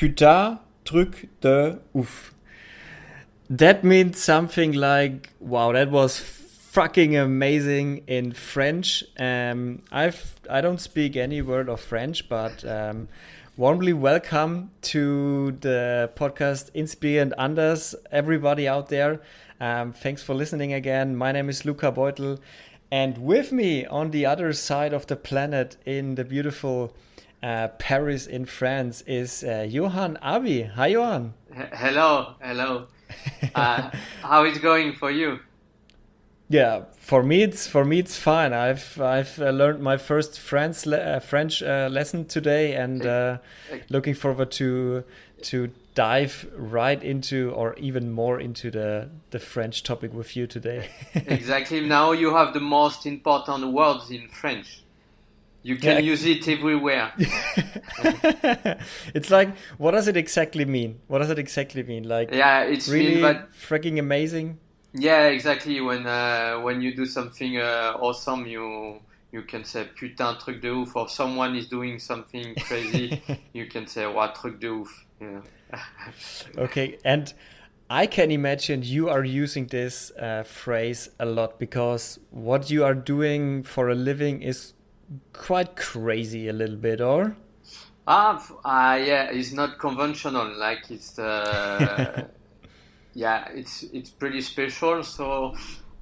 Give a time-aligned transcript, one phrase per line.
[0.00, 2.32] putain truc de ouf.
[3.50, 9.04] That means something like, wow, that was fucking amazing in French.
[9.18, 13.08] Um, I've I don't speak any word of French, but um,
[13.58, 19.20] warmly welcome to the podcast Inspire and Anders, everybody out there.
[19.60, 21.14] Um, thanks for listening again.
[21.14, 22.38] My name is Luca Beutel,
[22.90, 26.94] and with me on the other side of the planet in the beautiful
[27.42, 30.62] uh, Paris in France is uh, Johan Abi.
[30.62, 31.34] Hi, Johan.
[31.72, 32.86] hello, hello.
[33.54, 33.90] Uh,
[34.22, 35.40] how is going for you?
[36.48, 38.52] Yeah, for me it's for me it's fine.
[38.52, 43.38] I've I've uh, learned my first French le uh, French uh, lesson today, and uh,
[43.88, 45.04] looking forward to
[45.42, 50.88] to dive right into or even more into the the French topic with you today.
[51.14, 51.82] exactly.
[51.82, 54.82] Now you have the most important words in French.
[55.62, 56.10] You can yeah.
[56.12, 57.12] use it everywhere.
[59.14, 61.00] it's like, what does it exactly mean?
[61.06, 62.08] What does it exactly mean?
[62.08, 63.52] Like, yeah, it's really but...
[63.52, 64.58] freaking amazing.
[64.94, 65.80] Yeah, exactly.
[65.80, 69.00] When uh, when you do something uh, awesome, you
[69.32, 70.96] you can say putain truc de ouf.
[70.96, 74.88] Or someone is doing something crazy, you can say what truc de ouf.
[75.20, 75.42] Yeah.
[76.58, 77.32] okay, and
[77.90, 82.94] I can imagine you are using this uh, phrase a lot because what you are
[82.94, 84.72] doing for a living is
[85.32, 87.36] quite crazy a little bit, or?
[88.06, 90.58] Ah, uh, yeah, it's not conventional.
[90.58, 92.26] Like it's, uh,
[93.14, 95.02] yeah, it's it's pretty special.
[95.02, 95.54] So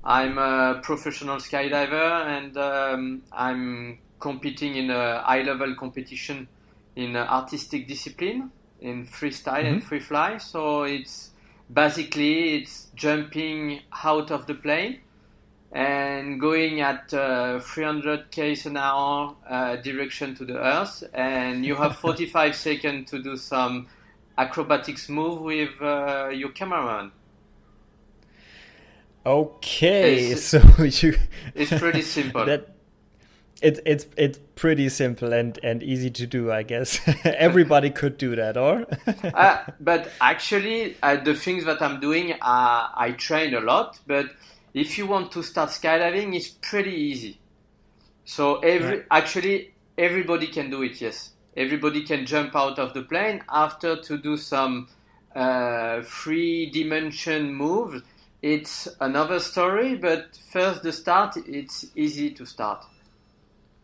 [0.04, 6.48] I'm a professional skydiver, and um, I'm competing in a high-level competition
[6.96, 8.50] in artistic discipline
[8.80, 9.66] in freestyle mm-hmm.
[9.66, 10.38] and free fly.
[10.38, 11.30] So it's
[11.72, 15.00] basically it's jumping out of the plane
[15.72, 21.74] and going at uh, 300 k's an hour uh, direction to the earth and you
[21.74, 23.86] have 45 seconds to do some
[24.38, 27.12] acrobatics move with uh, your cameraman
[29.26, 31.18] okay it's, so you
[31.54, 32.74] it's pretty simple that
[33.60, 37.00] it, it's it's pretty simple and, and easy to do, I guess.
[37.24, 38.86] Everybody could do that, or?
[39.34, 43.98] uh, but actually, uh, the things that I'm doing, uh, I train a lot.
[44.06, 44.26] But
[44.78, 47.38] if you want to start skydiving, it's pretty easy.
[48.24, 51.00] So every actually everybody can do it.
[51.00, 54.88] Yes, everybody can jump out of the plane after to do some
[55.34, 58.02] uh, three dimension moves.
[58.42, 62.84] It's another story, but first the start, it's easy to start.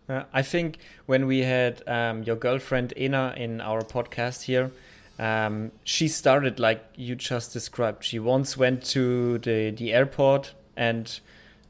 [0.09, 4.71] Uh, I think when we had um, your girlfriend Ina in our podcast here,
[5.19, 8.05] um, she started like you just described.
[8.05, 11.21] She once went to the, the airport and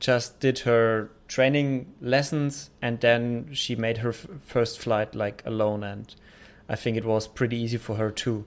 [0.01, 6.15] just did her training lessons and then she made her first flight like alone and
[6.69, 8.45] I think it was pretty easy for her too.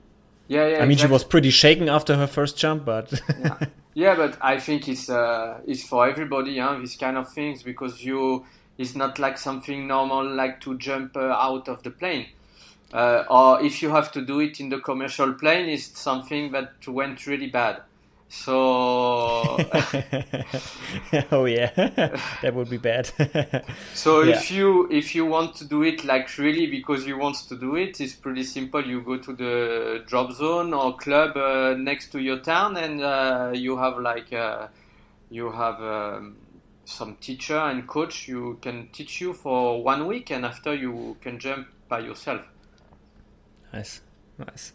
[0.48, 0.78] Yeah, yeah.
[0.78, 1.08] I mean, exactly.
[1.08, 3.60] she was pretty shaken after her first jump, but yeah.
[3.94, 6.78] yeah, but I think it's uh, it's for everybody, huh?
[6.80, 8.46] These kind of things because you
[8.78, 12.28] it's not like something normal like to jump uh, out of the plane.
[12.94, 16.88] Uh, or if you have to do it in the commercial plane, it's something that
[16.88, 17.82] went really bad.
[18.30, 18.56] So
[21.32, 21.72] oh yeah,
[22.42, 23.10] that would be bad.
[23.94, 24.36] so yeah.
[24.36, 27.76] if you if you want to do it like really because you want to do
[27.76, 28.86] it, it's pretty simple.
[28.86, 33.52] You go to the drop zone or club uh, next to your town, and uh,
[33.54, 34.68] you have like uh,
[35.30, 36.36] you have um,
[36.84, 38.28] some teacher and coach.
[38.28, 42.42] You can teach you for one week, and after you can jump by yourself.
[43.72, 44.02] Nice,
[44.38, 44.74] nice.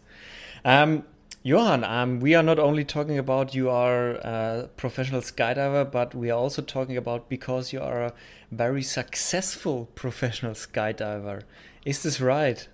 [0.65, 1.03] Um,
[1.45, 6.31] Johan, um, we are not only talking about you are a professional skydiver, but we
[6.31, 8.13] are also talking about because you are a
[8.49, 11.41] very successful professional skydiver.
[11.83, 12.65] Is this right?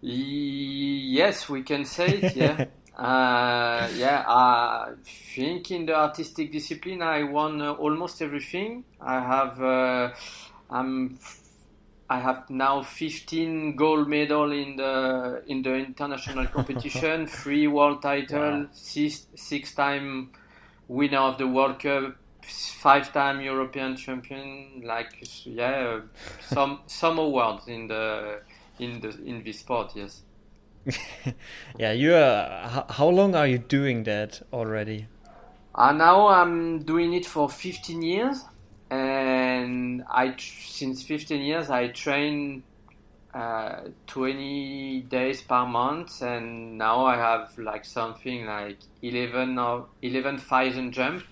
[0.00, 2.34] Yes, we can say it.
[2.34, 2.64] Yeah,
[2.96, 4.24] uh, yeah.
[4.26, 8.82] I think in the artistic discipline, I won uh, almost everything.
[9.00, 9.62] I have.
[9.62, 10.10] Uh,
[10.68, 11.20] I'm
[12.12, 18.38] I have now 15 gold medal in the in the international competition, three world title,
[18.38, 18.66] wow.
[18.72, 20.30] six six time
[20.88, 24.82] winner of the World Cup, five time European champion.
[24.84, 25.12] Like
[25.46, 26.00] yeah,
[26.40, 28.40] some some awards in the
[28.78, 29.92] in the in this sport.
[29.94, 30.22] Yes.
[31.78, 32.12] yeah, you.
[32.12, 35.06] Uh, how long are you doing that already?
[35.74, 38.44] Uh, now I'm doing it for 15 years
[38.92, 42.62] and I since 15 years I train
[43.32, 50.92] uh, 20 days per month, and now I have like something like 11 or 11,000
[50.92, 51.24] jumps.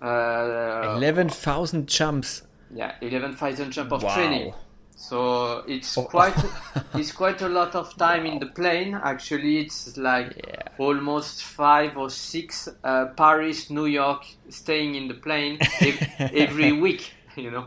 [0.00, 2.42] Uh, 11,000 jumps.
[2.72, 4.14] Yeah, 11,000 jump of wow.
[4.14, 4.54] training.
[4.96, 6.04] So it's Oh.
[6.04, 6.34] quite
[6.94, 8.94] it's quite a lot of time in the plane.
[8.94, 10.62] Actually, it's like Yeah.
[10.78, 17.12] almost five or six uh, Paris, New York, staying in the plane ev- every week.
[17.36, 17.66] You know.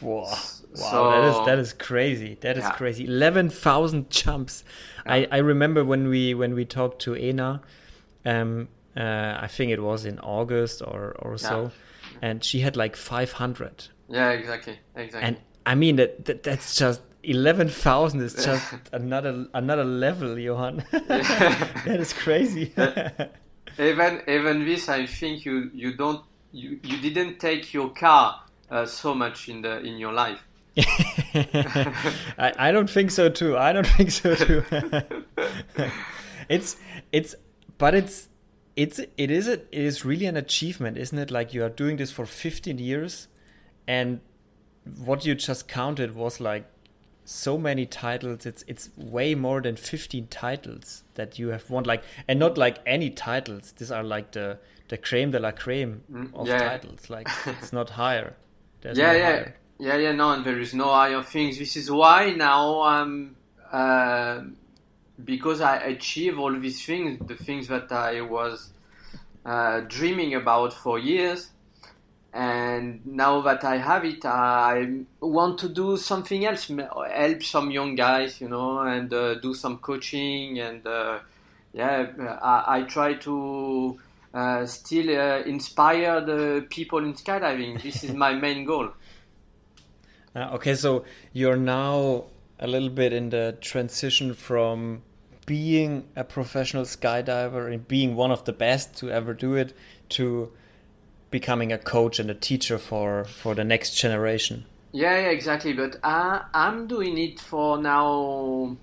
[0.00, 0.34] Wow, wow,
[0.74, 2.36] So- that is that is crazy.
[2.40, 2.72] That is Yeah.
[2.72, 3.04] crazy.
[3.04, 4.64] Eleven thousand jumps.
[5.06, 7.60] I, I remember when we when we talked to Ena,
[8.24, 11.70] um, uh, I think it was in August or or so,
[12.20, 13.88] and she had like five hundred.
[14.08, 15.28] Yeah, exactly, exactly.
[15.28, 20.84] And I mean that, that that's just eleven thousand is just another another level, Johan.
[20.90, 22.72] that is crazy.
[23.78, 28.86] even even this, I think you you don't you, you didn't take your car uh,
[28.86, 30.40] so much in the in your life.
[30.76, 33.56] I, I don't think so too.
[33.56, 34.64] I don't think so too.
[36.48, 36.76] it's
[37.12, 37.34] it's
[37.78, 38.28] but it's
[38.74, 41.30] it's it is a, it is really an achievement, isn't it?
[41.30, 43.28] Like you are doing this for 15 years
[43.86, 44.20] and
[45.04, 46.64] what you just counted was like
[47.24, 48.46] so many titles.
[48.46, 52.78] It's it's way more than 15 titles that you have won like and not like
[52.86, 53.72] any titles.
[53.78, 54.58] These are like the
[54.88, 56.58] the creme de la creme Mm, of yeah.
[56.58, 57.08] titles.
[57.10, 58.34] Like it's not higher.
[58.80, 59.56] There's yeah, no yeah, higher.
[59.78, 60.12] yeah, yeah.
[60.12, 61.58] No, and there is no higher things.
[61.58, 63.36] This is why now I'm
[63.72, 64.40] uh,
[65.24, 68.70] because I achieve all these things, the things that I was
[69.46, 71.50] uh, dreaming about for years.
[72.32, 77.94] And now that I have it, I want to do something else, help some young
[77.94, 80.58] guys, you know, and uh, do some coaching.
[80.58, 81.18] And uh,
[81.74, 82.06] yeah,
[82.42, 84.00] I, I try to
[84.32, 87.82] uh, still uh, inspire the people in skydiving.
[87.82, 88.90] This is my main goal.
[90.34, 91.04] Uh, okay, so
[91.34, 92.24] you're now
[92.58, 95.02] a little bit in the transition from
[95.44, 99.76] being a professional skydiver and being one of the best to ever do it
[100.08, 100.50] to
[101.32, 104.64] becoming a coach and a teacher for for the next generation.
[104.92, 105.72] Yeah, yeah, exactly.
[105.72, 108.76] But I, I'm doing it for now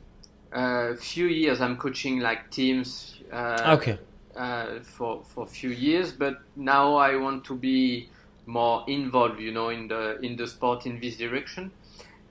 [0.52, 1.62] a few years.
[1.62, 3.16] I'm coaching like teams.
[3.32, 3.98] Uh, Okay.
[4.36, 8.10] uh, for for a few years, but now I want to be
[8.46, 11.72] more involved, you know, in the in the sport in this direction,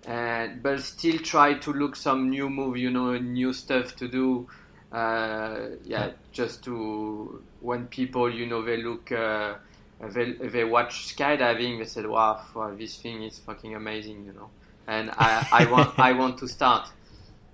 [0.07, 4.49] and but still try to look some new move, you know, new stuff to do.
[4.91, 9.13] Uh, yeah, just to when people, you know, they look.
[9.13, 9.55] Uh,
[10.01, 11.79] they, they watch skydiving.
[11.79, 12.41] They said, "Wow,
[12.79, 14.51] this thing is fucking amazing," you know.
[14.87, 16.89] And I, I want I want to start.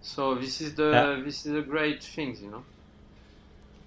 [0.02, 1.22] So this is the Yeah.
[1.24, 2.64] this is a great thing, you know.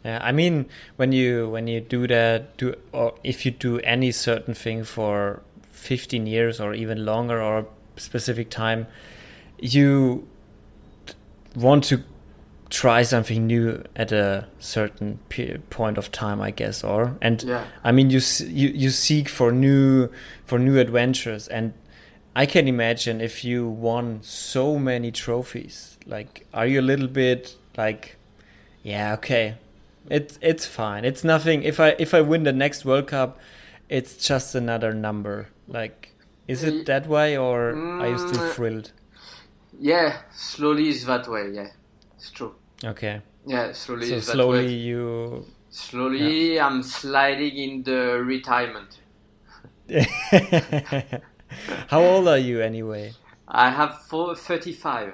[0.04, 0.65] Yeah, I mean
[0.95, 5.42] when you when you do that, do or if you do any certain thing for
[5.71, 7.65] 15 years or even longer or a
[8.00, 8.88] specific time,
[9.59, 10.27] you
[11.56, 12.04] want to
[12.69, 15.19] try something new at a certain
[15.69, 17.66] point of time, I guess, or and Yeah.
[17.84, 20.10] I mean you you you seek for new
[20.46, 21.74] for new adventures and
[22.36, 27.56] I can imagine if you won so many trophies, like are you a little bit
[27.78, 28.18] like
[28.84, 29.56] yeah, okay.
[30.10, 31.04] It's it's fine.
[31.06, 31.64] It's nothing.
[31.64, 33.40] If I if I win the next World Cup,
[33.90, 35.50] it's just another number.
[35.68, 36.14] Like,
[36.48, 38.92] is it that way, or are you still Mm, thrilled?
[39.80, 41.52] Yeah, slowly is that way.
[41.54, 41.69] Yeah,
[42.18, 42.56] it's true.
[42.84, 43.22] Okay.
[43.46, 45.46] Yeah, slowly So slowly you.
[45.69, 49.00] Slowly, I'm sliding in the retirement.
[51.88, 53.14] How old are you anyway?
[53.48, 55.14] I have four, 35.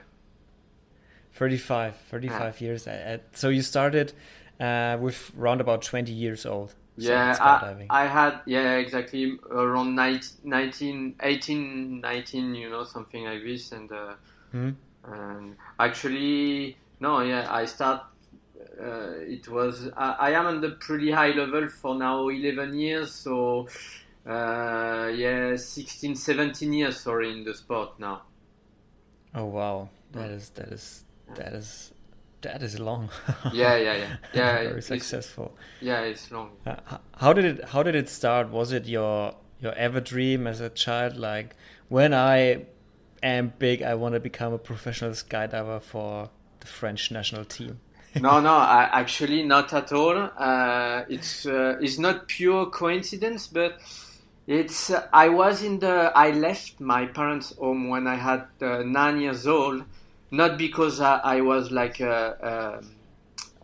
[1.34, 2.88] 35, 35 years.
[2.88, 4.14] Uh, uh, So you started
[4.60, 6.70] uh, with round about 20 years old.
[6.98, 7.88] so Yeah, I.
[7.90, 13.72] I had, yeah, exactly around 19, 19, 18, 19, you know, something like this.
[13.72, 14.14] And, uh,
[14.52, 14.72] Hmm?
[15.04, 18.00] and actually, no, yeah, I start.
[18.82, 23.12] Uh, it was I, I am on the pretty high level for now 11 years
[23.26, 23.68] so
[24.36, 28.18] uh, yeah 16 17 years sorry in the sport now
[29.36, 31.06] Oh wow, that is that is
[31.36, 31.92] that is
[32.42, 33.10] that is long.
[33.54, 34.12] Yeah, yeah, yeah.
[34.34, 35.48] Yeah, Very successful.
[35.82, 39.74] yeah it's long Uh, how did it how did it start was it your your
[39.88, 41.56] ever dream as a child like
[41.90, 42.66] when i
[43.22, 46.30] am big i want to become a professional skydiver for
[46.64, 47.80] the french national team
[48.22, 50.30] no, no, I, actually not at all.
[50.38, 53.80] Uh, it's uh, it's not pure coincidence, but
[54.46, 58.84] it's uh, I was in the I left my parents' home when I had uh,
[58.84, 59.84] nine years old,
[60.30, 62.84] not because I, I was like a,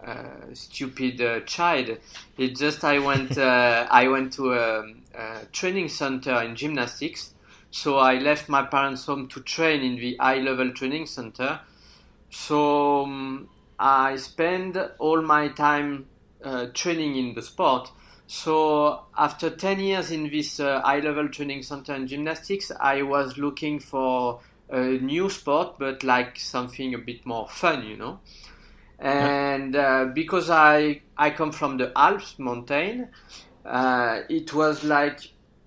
[0.04, 1.98] a, a stupid uh, child.
[2.38, 7.36] It just I went uh, I went to a, a training center in gymnastics,
[7.70, 11.60] so I left my parents' home to train in the high level training center.
[12.30, 16.08] So um, I spend all my time
[16.44, 17.92] uh, training in the sport.
[18.28, 23.38] So after 10 years in this uh, high level training center in gymnastics, I was
[23.38, 28.20] looking for a new sport, but like something a bit more fun, you know.
[29.00, 33.10] And uh, because I I come from the Alps mountain,
[33.66, 35.22] uh, it was like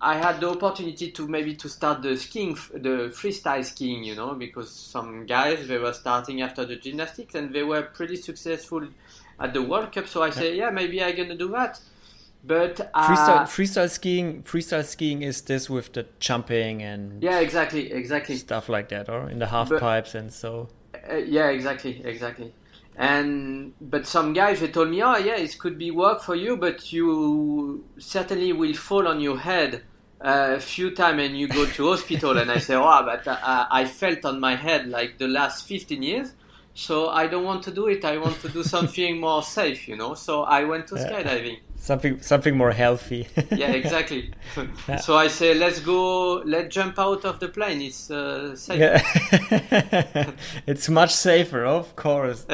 [0.05, 4.35] I had the opportunity to maybe to start the skiing, the freestyle skiing, you know,
[4.35, 8.89] because some guys they were starting after the gymnastics and they were pretty successful
[9.39, 10.09] at the World Cup.
[10.09, 11.79] So I say, yeah, maybe I'm gonna do that.
[12.43, 17.93] But uh, freestyle, freestyle skiing, freestyle skiing is this with the jumping and yeah, exactly,
[17.93, 20.69] exactly stuff like that, or in the half but, pipes and so.
[21.09, 22.53] Uh, yeah, exactly, exactly.
[22.97, 26.57] And but some guys they told me, oh yeah, it could be work for you,
[26.57, 29.85] but you certainly will fall on your head
[30.23, 32.39] a few times and you go to hospital.
[32.39, 36.03] and I say, oh, but uh, I felt on my head like the last 15
[36.03, 36.33] years.
[36.75, 38.03] So I don't want to do it.
[38.05, 40.15] I want to do something more safe, you know.
[40.15, 41.59] So I went to skydiving.
[41.77, 43.29] Something, something more healthy.
[43.51, 44.33] yeah, exactly.
[44.89, 44.97] Yeah.
[44.97, 47.83] So I say, let's go, let's jump out of the plane.
[47.83, 48.79] It's uh, safe.
[48.79, 50.33] Yeah.
[50.67, 52.47] it's much safer, of course.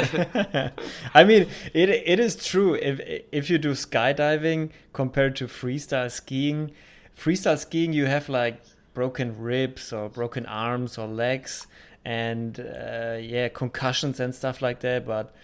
[1.15, 2.75] I mean, it it is true.
[2.75, 6.73] If if you do skydiving compared to freestyle skiing,
[7.19, 8.63] freestyle skiing you have like
[8.95, 11.67] broken ribs or broken arms or legs
[12.05, 15.35] and uh, yeah concussions and stuff like that but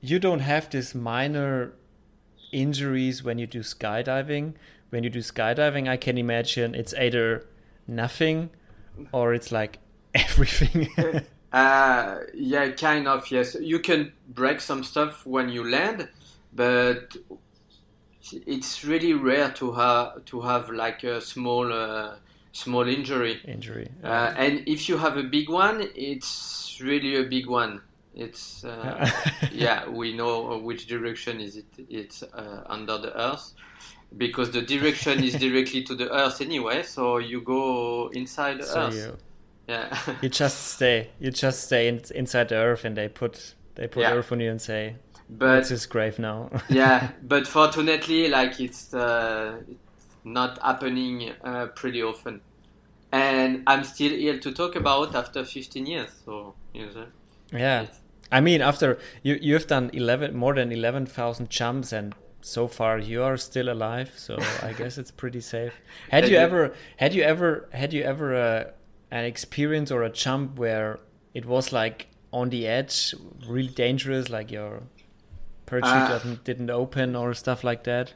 [0.00, 1.72] you don't have this minor
[2.52, 4.54] injuries when you do skydiving.
[4.90, 7.46] When you do skydiving i can imagine it's either
[7.86, 8.50] nothing
[9.12, 9.78] or it's like
[10.14, 10.88] everything.
[11.50, 13.56] Uh, yeah kind of yes.
[13.58, 16.06] You can break some stuff when you land
[16.52, 17.16] but
[18.46, 22.16] it's really rare to have to have like a small uh,
[22.52, 23.40] small injury.
[23.44, 23.88] Injury.
[24.02, 27.80] Uh, and if you have a big one, it's really a big one.
[28.14, 29.08] It's uh,
[29.52, 31.66] yeah, we know which direction is it.
[31.88, 33.52] It's uh, under the earth
[34.16, 36.82] because the direction is directly to the earth anyway.
[36.82, 38.94] So you go inside the so earth.
[38.94, 39.16] You,
[39.68, 39.98] yeah.
[40.22, 41.10] you just stay.
[41.20, 44.14] You just stay in, inside the earth, and they put they put yeah.
[44.14, 44.96] earth on you and say,
[45.30, 46.50] but it's his grave now.
[46.68, 52.40] yeah, but fortunately, like it's, uh, it's not happening uh, pretty often,
[53.12, 56.10] and I'm still here to talk about after 15 years.
[56.24, 57.06] So you know,
[57.52, 57.86] yeah,
[58.30, 63.22] I mean, after you you've done 11 more than 11,000 jumps and so far you
[63.22, 65.72] are still alive so i guess it's pretty safe.
[66.10, 66.36] Had you.
[66.36, 68.64] ever had you ever had you ever uh,
[69.10, 71.00] an experience or a jump where
[71.34, 73.14] it was like on the edge
[73.48, 74.82] really dangerous like your
[75.68, 78.14] parachute uh, didn't open or stuff like that?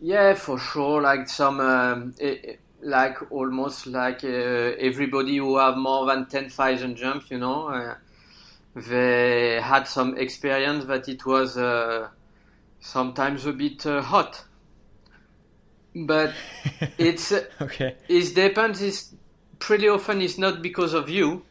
[0.00, 1.02] Yeah, for sure.
[1.02, 6.96] Like some, um, it, like almost like uh, everybody who have more than ten thousand
[6.96, 7.94] jumps, you know, uh,
[8.74, 12.08] they had some experience that it was uh,
[12.80, 14.44] sometimes a bit uh, hot.
[15.94, 16.32] But
[16.98, 17.96] it's okay.
[18.08, 18.82] It depends.
[18.82, 19.14] It's
[19.58, 21.42] pretty often it's not because of you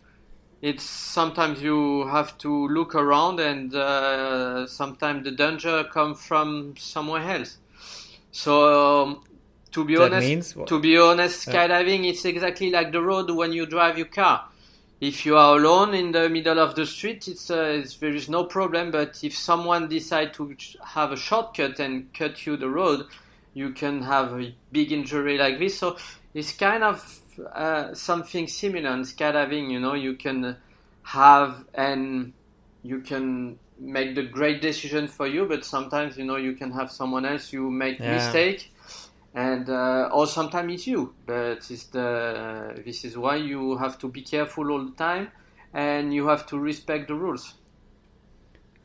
[0.62, 7.22] it's sometimes you have to look around and uh, sometimes the danger comes from somewhere
[7.22, 7.58] else.
[8.32, 9.22] So um,
[9.72, 13.54] to be that honest to be honest skydiving uh, it's exactly like the road when
[13.54, 14.48] you drive your car.
[15.00, 18.30] If you are alone in the middle of the street it's, uh, it's there is
[18.30, 23.06] no problem but if someone decide to have a shortcut and cut you the road
[23.54, 25.80] you can have a big injury like this.
[25.80, 25.98] So
[26.34, 29.72] it's kind of uh, something similar in skydiving.
[29.72, 30.58] You know, you can
[31.04, 32.34] have and
[32.84, 36.92] you can make the great decision for you, but sometimes you know you can have
[36.92, 38.16] someone else you make yeah.
[38.16, 38.72] mistake,
[39.34, 41.14] and uh, or sometimes it's you.
[41.26, 45.32] But it's the this is why you have to be careful all the time,
[45.74, 47.54] and you have to respect the rules.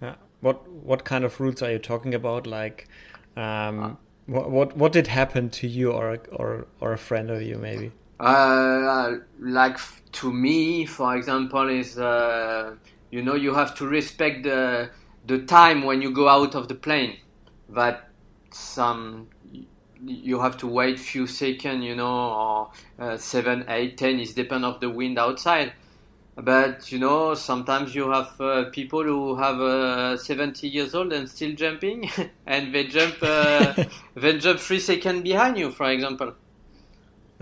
[0.00, 0.14] Yeah.
[0.40, 2.46] What what kind of rules are you talking about?
[2.46, 2.88] Like.
[3.34, 3.92] Um, uh,
[4.26, 7.92] what, what what did happen to you or or or a friend of you maybe?
[8.20, 9.78] Uh, like
[10.12, 12.74] to me, for example, is uh,
[13.10, 14.90] you know you have to respect the
[15.26, 17.18] the time when you go out of the plane.
[17.68, 18.08] That
[18.50, 19.28] some
[20.04, 24.20] you have to wait few seconds, you know, or uh, seven, eight, ten.
[24.20, 25.72] Is depend of the wind outside.
[26.34, 31.28] But you know, sometimes you have uh, people who have uh, 70 years old and
[31.28, 32.10] still jumping,
[32.46, 36.34] and they jump, uh, they jump three seconds behind you, for example.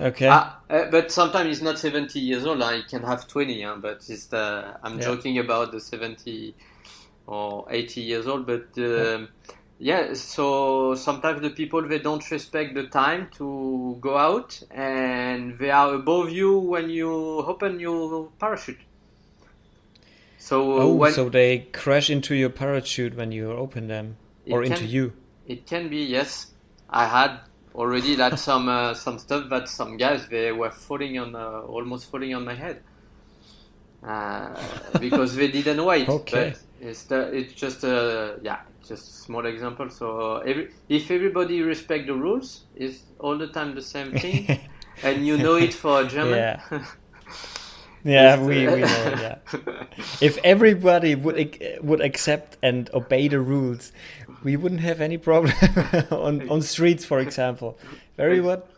[0.00, 0.28] Okay.
[0.28, 2.62] Uh, uh, but sometimes he's not 70 years old.
[2.72, 3.62] He can have 20.
[3.62, 3.76] Huh?
[3.80, 5.04] But it's I'm yeah.
[5.04, 6.54] joking about the 70
[7.26, 8.46] or 80 years old.
[8.46, 9.26] But uh, yeah.
[9.78, 10.14] yeah.
[10.14, 15.94] so sometimes the people they don't respect the time to go out, and they are
[15.94, 18.78] above you when you open your parachute.
[20.38, 24.16] So oh, when, so they crash into your parachute when you open them,
[24.48, 25.12] or can, into you.
[25.46, 26.46] It can be yes.
[26.88, 27.40] I had
[27.74, 32.10] already like some uh, some stuff that some guys they were falling on uh, almost
[32.10, 32.82] falling on my head.
[34.02, 34.56] uh,
[35.00, 36.08] because they didn't wait.
[36.08, 36.54] Okay.
[36.80, 39.90] But it's, the, it's just a yeah, just a small example.
[39.90, 44.46] So every, if everybody respect the rules, it's all the time the same thing,
[45.02, 46.38] and you know it for a German.
[46.38, 46.60] Yeah.
[48.02, 49.14] Yeah, we, we know.
[49.20, 49.38] Yeah,
[50.20, 53.92] if everybody would would accept and obey the rules,
[54.42, 55.52] we wouldn't have any problem
[56.10, 57.78] on on streets, for example.
[58.16, 58.68] Very what?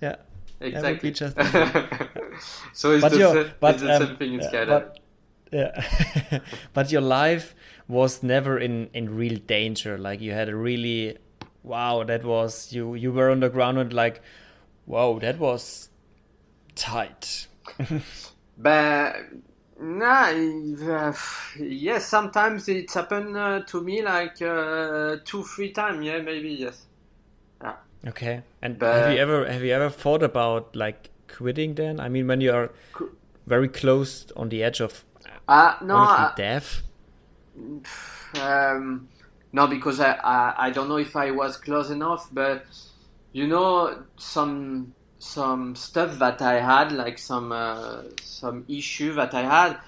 [0.00, 0.16] Yeah,
[0.58, 1.10] that would be exactly.
[1.12, 1.36] just.
[2.72, 4.98] so it's But the, your- but, the um, same thing in yeah, but-
[5.52, 6.40] Yeah,
[6.74, 7.54] but your life
[7.88, 9.98] was never in in real danger.
[9.98, 11.18] Like you had a really,
[11.64, 12.94] wow, that was you.
[12.94, 14.22] You were on the ground and like,
[14.86, 15.90] wow, that was
[16.76, 17.48] tight.
[18.56, 19.16] But
[19.80, 21.12] nah, uh,
[21.58, 26.04] yes, sometimes it's happened uh, to me like uh, two, three times.
[26.04, 26.86] Yeah, maybe yes.
[28.06, 28.42] Okay.
[28.62, 32.00] And But- have you ever have you ever thought about like quitting then?
[32.00, 32.70] I mean, when you are
[33.46, 35.04] very close on the edge of
[35.48, 36.82] Uh, no, honestly I- death.
[38.40, 39.08] Um,
[39.52, 42.64] no, because I, I I don't know if I was close enough, but
[43.32, 49.42] you know some some stuff that I had, like some uh, some issue that I
[49.42, 49.78] had.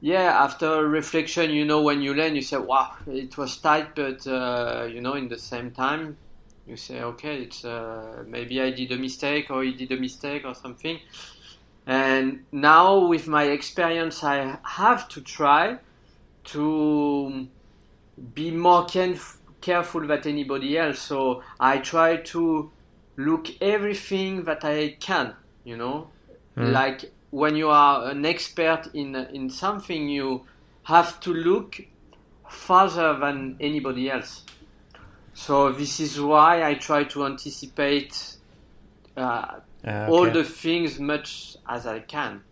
[0.00, 4.26] Yeah, after reflection, you know, when you learn, you say, "Wow, it was tight," but
[4.26, 6.16] uh, you know, in the same time,
[6.66, 10.44] you say, "Okay, it's uh, maybe I did a mistake, or he did a mistake,
[10.44, 11.00] or something."
[11.84, 15.78] And now, with my experience, I have to try
[16.44, 17.48] to
[18.34, 21.00] be more caref- careful than anybody else.
[21.00, 22.70] So I try to
[23.18, 25.34] look everything that I can,
[25.64, 26.08] you know,
[26.56, 26.72] Mm.
[26.72, 30.46] like when you are an expert in in something, you
[30.84, 31.80] have to look
[32.48, 34.42] farther than anybody else.
[35.34, 38.36] So this is why I try to anticipate
[39.16, 42.42] uh, Ah, all the things much as I can.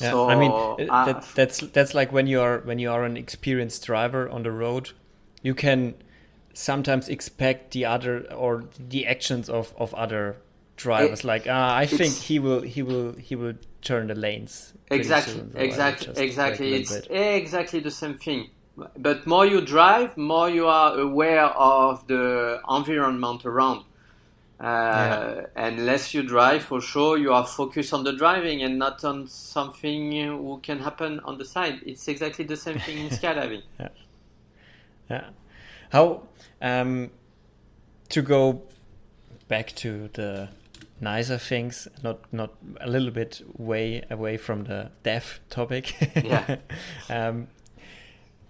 [0.00, 3.04] Yeah, so I mean uh, that, that's that's like when you are when you are
[3.04, 4.92] an experienced driver on the road,
[5.42, 5.94] you can
[6.56, 10.36] sometimes expect the other or the actions of, of other
[10.76, 11.22] drivers.
[11.24, 15.52] like ah, I think he will he will he will turn the lanes exactly soon,
[15.52, 17.10] so I will exactly just brake a exactly it's bit.
[17.10, 18.50] exactly the same thing
[18.96, 23.84] but more you drive more you are aware of the environment around
[24.60, 25.46] uh, Yeah.
[25.56, 29.26] and less you drive for sure you are focused on the driving and not on
[29.28, 33.88] something who can happen on the side it's exactly the same thing in skydiving yeah.
[35.10, 35.24] Yeah.
[35.90, 36.22] How
[36.60, 37.10] um
[38.08, 38.62] to go
[39.48, 40.48] back to the
[41.00, 45.94] nicer things, not not a little bit way away from the deaf topic.
[46.16, 46.56] Yeah.
[47.10, 47.48] um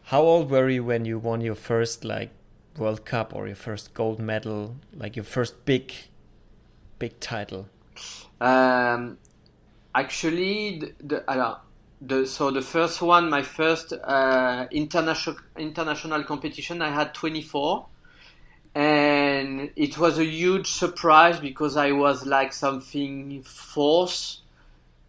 [0.04, 2.30] how old were you when you won your first like
[2.78, 5.92] World Cup or your first gold medal, like your first big
[6.98, 7.68] big title?
[8.40, 9.18] Um,
[9.94, 11.60] actually, the, the, alors,
[12.00, 17.88] the so the first one, my first uh, international international competition, I had 24,
[18.74, 24.36] and it was a huge surprise because I was like something fourth.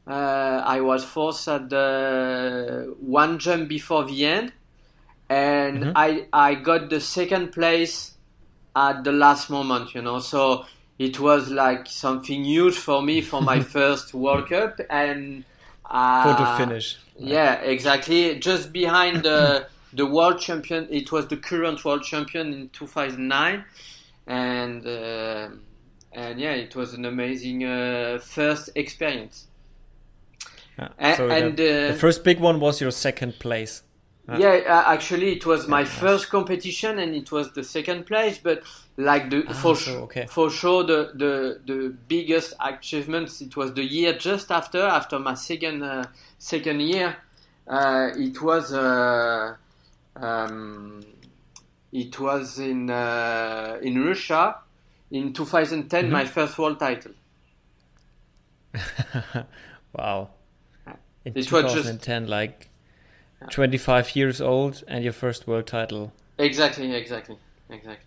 [0.08, 4.54] Uh, I was fourth at the one jump before the end,
[5.30, 5.94] and Mhm.
[5.96, 8.18] I I got the second place
[8.76, 10.20] at the last moment, you know.
[10.20, 10.66] So
[11.00, 15.46] it was like something huge for me for my first World Cup, and
[15.90, 16.98] uh, Photo finish.
[17.18, 18.40] Yeah, exactly.
[18.40, 23.66] Just behind the the world champion, it was the current world champion in 2009,
[24.28, 25.50] and uh,
[26.12, 29.48] and yeah, it was an amazing uh, first experience.
[30.78, 30.90] Yeah.
[31.00, 33.82] A- So and, the, the first big one was your second place.
[34.30, 34.38] Ah.
[34.38, 35.94] Yeah, uh, actually, it was my nice.
[35.94, 38.38] first competition, and it was the second place.
[38.38, 38.64] But
[38.98, 40.26] like the Ah, for so, okay.
[40.28, 45.36] for sure, the, the the biggest achievements it was the year just after after my
[45.36, 46.04] second uh,
[46.40, 47.16] second year.
[47.68, 49.56] Uh, it was uh,
[50.16, 51.02] um,
[51.92, 54.56] it was in uh, in Russia
[55.12, 56.12] in 2010, Mhm.
[56.12, 57.12] my first world title.
[59.94, 60.30] wow.
[61.26, 62.70] In It was just- 2010, like
[63.50, 66.12] 25 years old and your first world title.
[66.38, 67.38] Exactly, exactly,
[67.70, 68.07] exactly.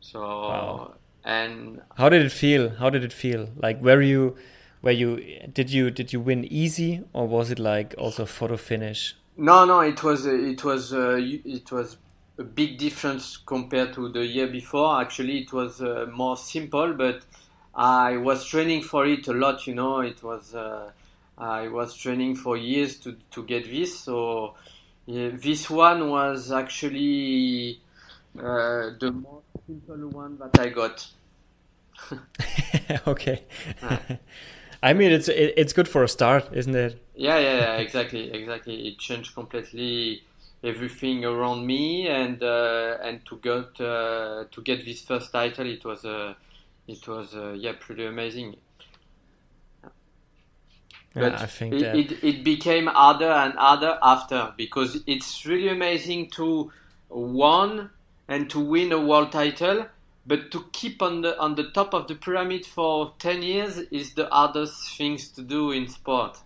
[0.00, 0.94] So Wow.
[1.24, 2.70] and How did it feel?
[2.70, 3.50] How did it feel?
[3.56, 4.36] Like were you
[4.82, 9.14] were you did you did you win easy or was it like also photo finish?
[9.36, 11.96] No, no, it was it was uh, it was
[12.38, 15.00] a big difference compared to the year before.
[15.00, 17.22] Actually, it was uh, more simple, but
[17.74, 19.66] I was training for it a lot.
[19.66, 20.90] You know, it was uh,
[21.36, 23.98] I was training for years to to get this.
[24.00, 24.54] So
[25.06, 27.80] yeah, this one was actually
[28.36, 31.06] uh, the most simple one that I got.
[33.06, 33.42] okay.
[33.82, 34.00] Ah.
[34.82, 37.02] I mean, it's it, it's good for a start, isn't it?
[37.14, 38.88] Yeah, yeah, yeah, exactly, exactly.
[38.88, 40.22] It changed completely
[40.62, 45.84] everything around me, and uh, and to get uh, to get this first title, it
[45.84, 46.34] was uh,
[46.86, 48.56] it was uh, yeah pretty amazing.
[51.14, 51.94] Yeah, But I think it, that.
[51.94, 56.70] it, it became harder and harder after because it's really amazing to
[57.08, 57.90] won
[58.28, 59.86] and to win a world title,
[60.26, 64.14] but to keep on the on the top of the pyramid for ten years is
[64.14, 66.38] the hardest things to do in sport.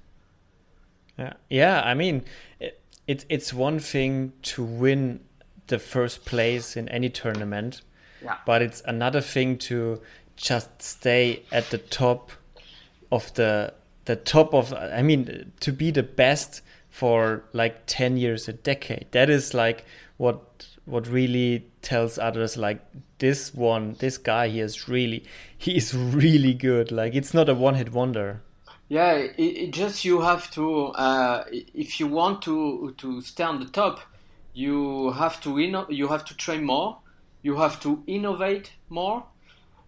[1.19, 1.83] Yeah, yeah.
[1.83, 2.25] I mean,
[2.61, 5.21] it, it's it's one thing to win
[5.67, 7.83] the first place in any tournament,
[8.23, 8.37] Yeah.
[8.47, 10.01] but it's another thing to
[10.37, 12.31] just stay at the top
[13.11, 14.73] of the the top of.
[14.73, 19.07] I mean, to be the best for like ten years, a decade.
[19.13, 19.85] That is like
[20.17, 22.81] what what really tells others like
[23.19, 25.25] this one, this guy he is really
[25.57, 26.91] he is really good.
[26.91, 28.43] Like it's not a one hit wonder.
[28.89, 33.61] Yeah, it, it just you have to uh, if you want to to stay on
[33.61, 34.01] the top,
[34.55, 36.99] you have to inno- you have to train more,
[37.43, 39.25] you have to innovate more,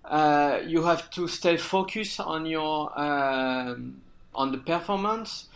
[0.05, 4.01] uh, you have to stay focused on your um,
[4.35, 5.49] on the performance.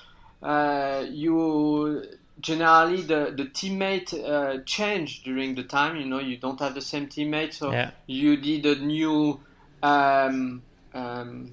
[0.42, 2.04] Uh, you
[2.40, 5.96] generally the the teammate uh, change during the time.
[5.96, 7.90] You know you don't have the same teammate, so Yeah.
[8.06, 9.40] you did a new.
[9.80, 11.52] Um, um,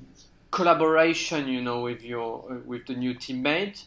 [0.56, 3.84] collaboration you know with your with the new teammate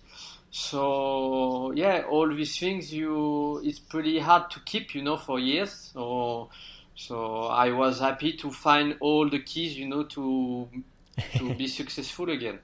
[0.50, 5.90] so yeah all these things you it's pretty hard to keep you know for years
[5.94, 6.50] so
[6.94, 10.68] so i was happy to find all the keys you know to
[11.38, 12.58] to be successful again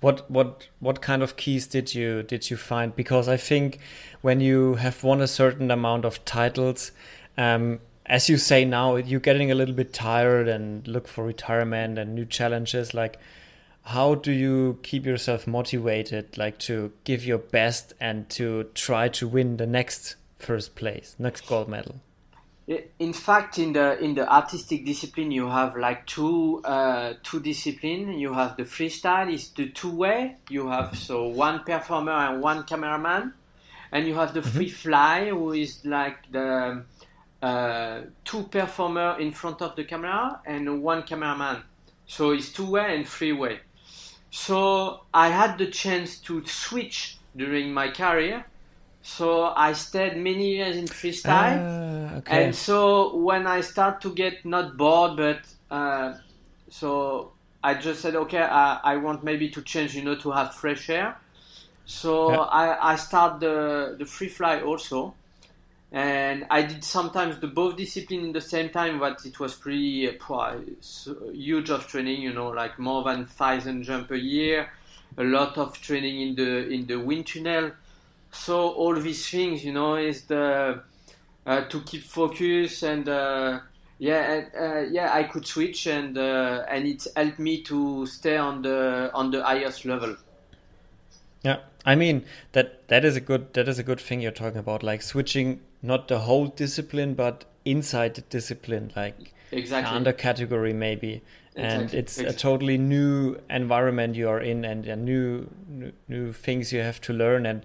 [0.00, 2.96] What what what kind of keys did you did you find?
[2.96, 3.78] Because I think
[4.22, 6.92] when you have won a certain amount of titles,
[7.36, 11.98] um, as you say now, you're getting a little bit tired and look for retirement
[11.98, 12.94] and new challenges.
[12.94, 13.18] Like,
[13.84, 19.28] how do you keep yourself motivated, like to give your best and to try to
[19.28, 22.00] win the next first place, next gold medal?
[22.98, 28.18] In fact in the in the artistic discipline you have like two uh, two discipline.
[28.18, 32.64] You have the freestyle is the two way you have so one performer and one
[32.64, 33.34] cameraman.
[33.92, 36.84] And you have the free fly who is like the
[37.42, 41.62] uh, two performer in front of the camera and one cameraman.
[42.06, 43.60] So it's two way and three way
[44.30, 48.44] so i had the chance to switch during my career
[49.02, 52.44] so i stayed many years in freestyle Ah, okay.
[52.44, 56.14] and so when I start to get not bored, but uh,
[56.68, 57.32] so
[57.62, 60.88] I just said, okay, I, I want maybe to change, you know, to have fresh
[60.90, 61.16] air.
[61.84, 62.38] So Yeah.
[62.42, 65.14] I, I start the, the free fly also.
[65.92, 70.08] And I did sometimes the both discipline in the same time, but it was pretty
[70.08, 74.70] uh, so huge of training, you know, like more than thousand jump a year,
[75.18, 77.72] a lot of training in the in the wind tunnel.
[78.32, 80.82] So all these things, you know, is the
[81.46, 83.60] uh, to keep focus and uh,
[83.98, 88.62] yeah, uh, yeah, I could switch and uh, and it helped me to stay on
[88.62, 90.16] the on the highest level.
[91.42, 94.58] Yeah, I mean that that is a good that is a good thing you're talking
[94.58, 99.96] about, like switching not the whole discipline, but inside the discipline, like Exactly.
[99.96, 101.22] under category maybe,
[101.56, 106.32] and Exactly, it's a totally new environment you are in, and a new, new new
[106.32, 107.64] things you have to learn, and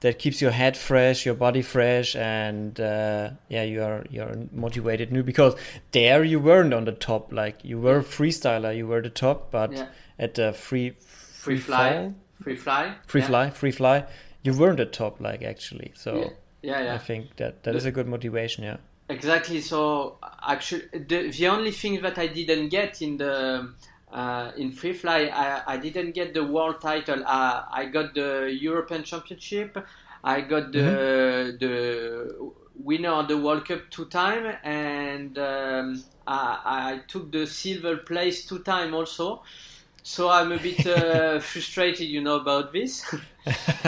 [0.00, 4.34] that keeps your head fresh, your body fresh, and uh, yeah, you are you are
[4.52, 5.54] motivated new because
[5.92, 9.50] there you weren't on the top, like you were a freestyler, you were the top,
[9.50, 9.86] but Yeah.
[10.18, 13.26] at the free free fly, free fly, free yeah.
[13.26, 14.04] fly, free fly.
[14.42, 15.92] You weren't at top, like actually.
[15.94, 16.30] So Yeah,
[16.62, 16.94] yeah, yeah.
[16.94, 18.64] I think that that is a good motivation.
[18.64, 18.78] Yeah.
[19.10, 19.60] Exactly.
[19.60, 20.16] So
[20.48, 23.74] actually, the the only thing that I didn't get in the
[24.12, 27.22] uh, in free fly, I, I didn't get the world title.
[27.24, 29.78] Uh, I got the European Championship.
[30.22, 37.00] I got the the winner of the World Cup two time, and um, I, I
[37.08, 39.42] took the silver place two time also.
[40.02, 43.04] So I'm a bit uh, frustrated, you know, about this.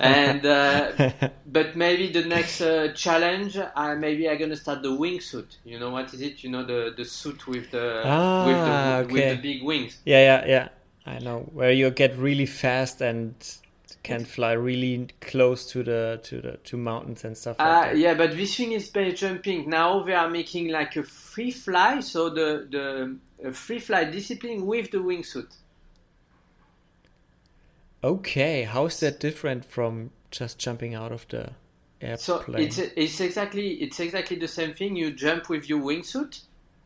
[0.00, 1.10] and uh,
[1.46, 5.56] but maybe the next uh, challenge, I maybe I'm gonna start the wingsuit.
[5.64, 6.42] You know what is it?
[6.42, 9.98] You know the the suit with the Ah, with the with the big wings.
[10.04, 10.68] yeah, yeah, yeah.
[11.06, 13.34] I know where you get really fast and
[14.08, 17.96] can fly really close to the to the to mountains and stuff like Uh, that.
[18.04, 19.68] yeah, but this thing is base jumping.
[19.68, 24.90] Now they are making like a free fly, so the the free fly discipline with
[24.90, 25.50] the wingsuit.
[28.02, 31.50] Okay, how is that different from just jumping out of the
[32.00, 32.18] airplane?
[32.18, 34.96] So it's it's exactly it's exactly the same thing.
[34.96, 36.40] You jump with your wingsuit,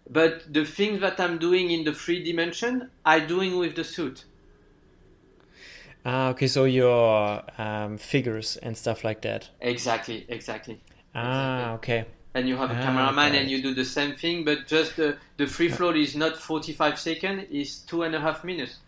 [0.08, 4.24] but the things that I'm doing in the three dimension, I'm doing with the suit.
[6.04, 6.46] Ah, okay.
[6.46, 9.50] So your um, figures and stuff like that.
[9.60, 10.80] Exactly, exactly.
[11.14, 12.06] Ah, okay.
[12.34, 14.96] And you have a Ah, cameraman, got and you do the same thing, but just
[14.96, 18.80] the, the free float is not 45 seconds, it's two and a half minutes.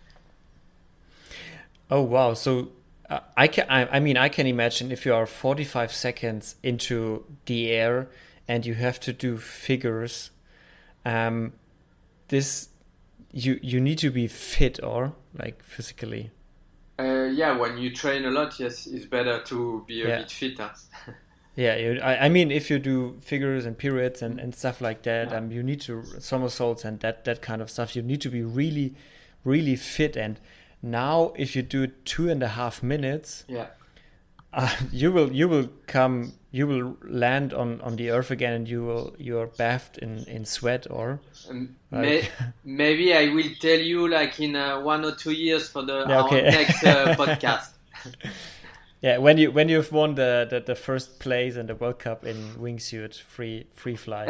[1.90, 2.34] Oh wow!
[2.34, 2.70] So
[3.10, 3.66] uh, I can.
[3.68, 8.08] I, I mean, I can imagine if you are forty-five seconds into the air
[8.48, 10.30] and you have to do figures.
[11.04, 11.52] Um,
[12.28, 12.68] this
[13.32, 16.30] you you need to be fit or like physically.
[16.98, 20.18] Uh, yeah, when you train a lot, yes, it's better to be a Yeah.
[20.18, 20.70] bit fitter.
[21.56, 25.04] Yeah, you, I, I mean, if you do figures and pirouettes and, and stuff like
[25.04, 25.36] that, Yeah.
[25.36, 27.94] um, you need to somersaults and that that kind of stuff.
[27.94, 28.94] You need to be really,
[29.44, 30.16] really fit.
[30.16, 30.40] And
[30.82, 33.66] now, if you do two and a half minutes, yeah.
[34.52, 38.68] uh, you will you will come you will land on on the earth again, and
[38.68, 41.18] you will you are bathed in in sweat or
[41.50, 42.28] Um, Like- may,
[42.64, 46.22] maybe I will tell you like in uh, one or two years for the Yeah,
[46.24, 46.44] okay.
[46.46, 47.70] our next uh, podcast.
[49.02, 52.24] yeah when you when you've won the, the the first place in the World Cup
[52.24, 54.24] in wingsuit free free fly.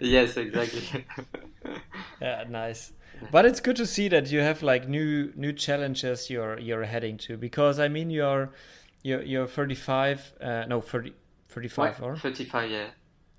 [0.00, 1.04] yes, exactly.
[2.20, 2.92] Yeah, nice.
[3.32, 7.18] But it's good to see that you have like new new challenges you're you're heading
[7.26, 8.50] to because I mean you're
[9.02, 11.12] you're you're 35 uh, no 30
[11.48, 12.86] 35 or 35, yeah.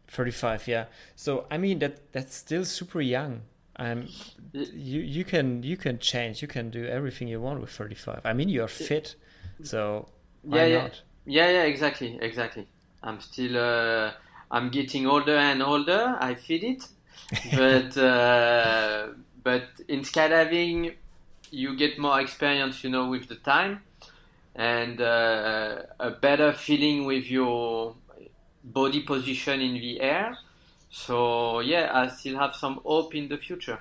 [0.07, 0.85] 35 yeah.
[1.15, 3.41] So I mean that that's still super young.
[3.75, 4.07] Um
[4.53, 6.41] you you can you can change.
[6.41, 8.21] You can do everything you want with 35.
[8.25, 9.15] I mean you're fit.
[9.61, 10.09] So
[10.43, 10.81] why Yeah, yeah.
[10.83, 11.01] not?
[11.25, 12.67] Yeah, yeah, exactly, exactly.
[13.03, 14.11] I'm still, uh,
[14.51, 16.17] I'm getting older and older.
[16.19, 16.87] I feel it,
[17.55, 19.07] but uh,
[19.43, 20.95] but in skydiving,
[21.51, 23.81] you get more experience, you know, with the time,
[24.59, 27.95] and uh, a better feeling with your
[28.61, 30.37] body position in the air.
[30.91, 33.79] So yeah, I still have some hope in the future.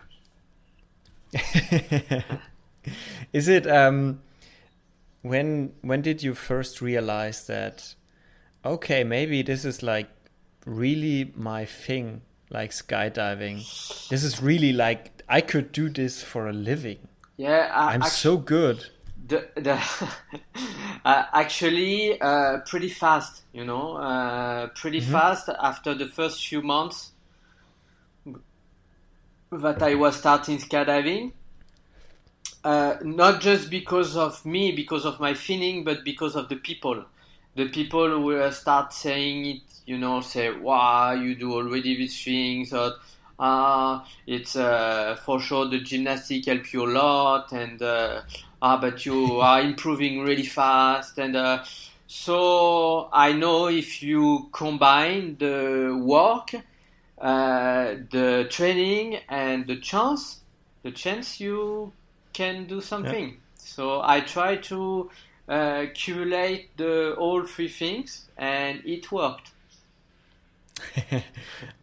[3.33, 4.21] Is it um
[5.23, 7.97] when when did you first realize that
[8.65, 10.09] okay, maybe this is like
[10.65, 13.57] really my thing, like skydiving.
[14.11, 16.99] This is really like I could do this for a living.
[17.37, 18.91] Yeah, I, I'm actu- so good.
[19.29, 19.75] The, the
[21.05, 27.13] uh, actually uh, pretty fast you know uh, pretty fast after the first few months
[29.51, 31.33] that I was starting skydiving.
[32.65, 37.05] Uh, not just because of me because of my feeling but because of the people.
[37.55, 42.73] The people will start saying it you know say wow you do already these things
[42.73, 42.95] or
[43.39, 48.21] ah it's uh, for sure the gymnastic help you a lot and uh,
[48.61, 51.65] ah but you are improving really fast and uh,
[52.07, 56.55] so I know if you combine the work
[57.21, 60.41] uh, the training and the chance
[60.83, 61.93] the chance you
[62.33, 63.37] can do something.
[63.57, 65.11] So I try to
[65.49, 69.51] uh, accumulate the all three things and it worked.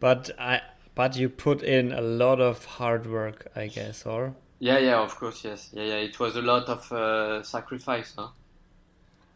[0.00, 0.62] But I
[0.94, 5.14] but you put in a lot of hard work, I guess, or Yeah, yeah, of
[5.16, 5.96] course, yes, yeah, yeah.
[5.96, 8.28] It was a lot of uh, sacrifice, huh?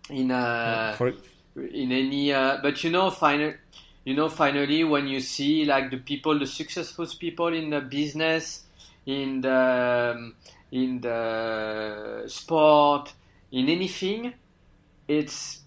[0.08, 1.12] In uh, for
[1.56, 3.52] in any, uh, but you know, final,
[4.04, 8.64] you know, finally, when you see like the people, the successful people in the business,
[9.04, 10.34] in the um,
[10.72, 13.12] in the sport,
[13.52, 14.32] in anything,
[15.06, 15.60] it's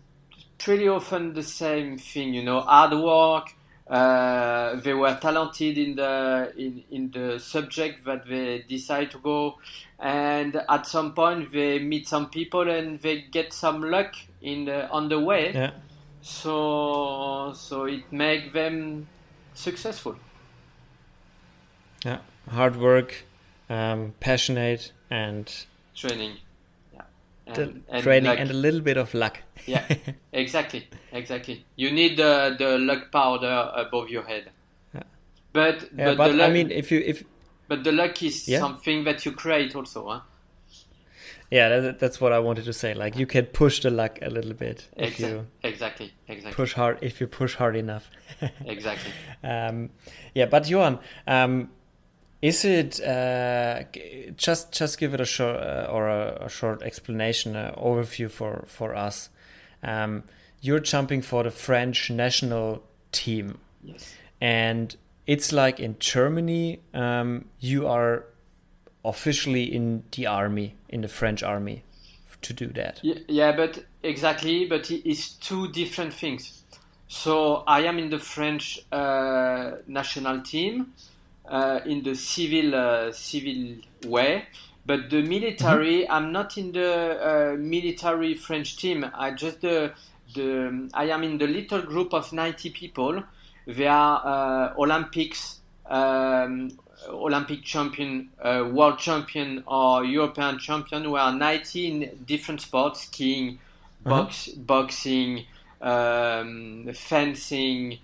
[0.57, 2.33] pretty often the same thing.
[2.33, 3.53] You know, hard work.
[3.87, 9.57] Uh, they were talented in the in, in the subject that they decide to go.
[9.99, 14.89] And at some point they meet some people and they get some luck in the,
[14.89, 15.53] on the way.
[15.53, 15.71] Yeah.
[16.21, 19.07] so so it make them
[19.53, 20.15] successful.
[22.05, 22.19] Yeah,
[22.49, 23.25] hard work,
[23.69, 25.53] um, passionate, and
[25.95, 26.37] training
[27.45, 29.39] the and, training and a little bit of luck.
[29.65, 29.83] yeah
[30.33, 34.49] exactly exactly you need the, the luck powder above your head
[34.93, 35.03] Yeah.
[35.51, 37.23] but yeah, but, but the luck, I mean, if you if
[37.67, 38.59] but the luck is Yeah.
[38.59, 40.19] something that you create also huh?
[41.51, 42.93] yeah, that, that's what I wanted to say.
[42.95, 46.73] Like you can push the luck a little bit if Exa- you exactly exactly push
[46.73, 46.97] hard.
[47.01, 48.09] If you push hard enough.
[48.65, 49.11] exactly
[49.43, 49.89] um,
[50.33, 51.69] yeah, but Johan, um,
[52.43, 53.83] is it uh,
[54.37, 58.65] just just give it a short uh, or a, a short explanation uh, overview for
[58.67, 59.29] for us?
[59.81, 60.23] Um,
[60.61, 63.57] you're jumping for the French national team.
[63.83, 68.25] yes and it's like in Germany, um, you are
[69.05, 71.83] officially in the army, in the French army,
[72.41, 72.99] to do that.
[73.01, 76.63] Yeah, but exactly, but it is two different things.
[77.07, 80.93] So I am in the French uh, national team,
[81.85, 83.75] in the civil uh, civil
[84.05, 84.45] way.
[84.85, 89.05] But the military, I'm not in the uh, military French team.
[89.13, 89.93] I just the
[90.35, 93.23] the I am in the little group of 90 people.
[93.65, 95.59] They are uh, Olympics.
[95.85, 96.77] Um,
[97.09, 101.11] Olympic champion, uh, world champion, or European champion.
[101.11, 103.59] We are 90 in different sports: skiing,
[104.03, 104.61] box, uh-huh.
[104.61, 105.45] boxing,
[105.81, 107.99] um, fencing,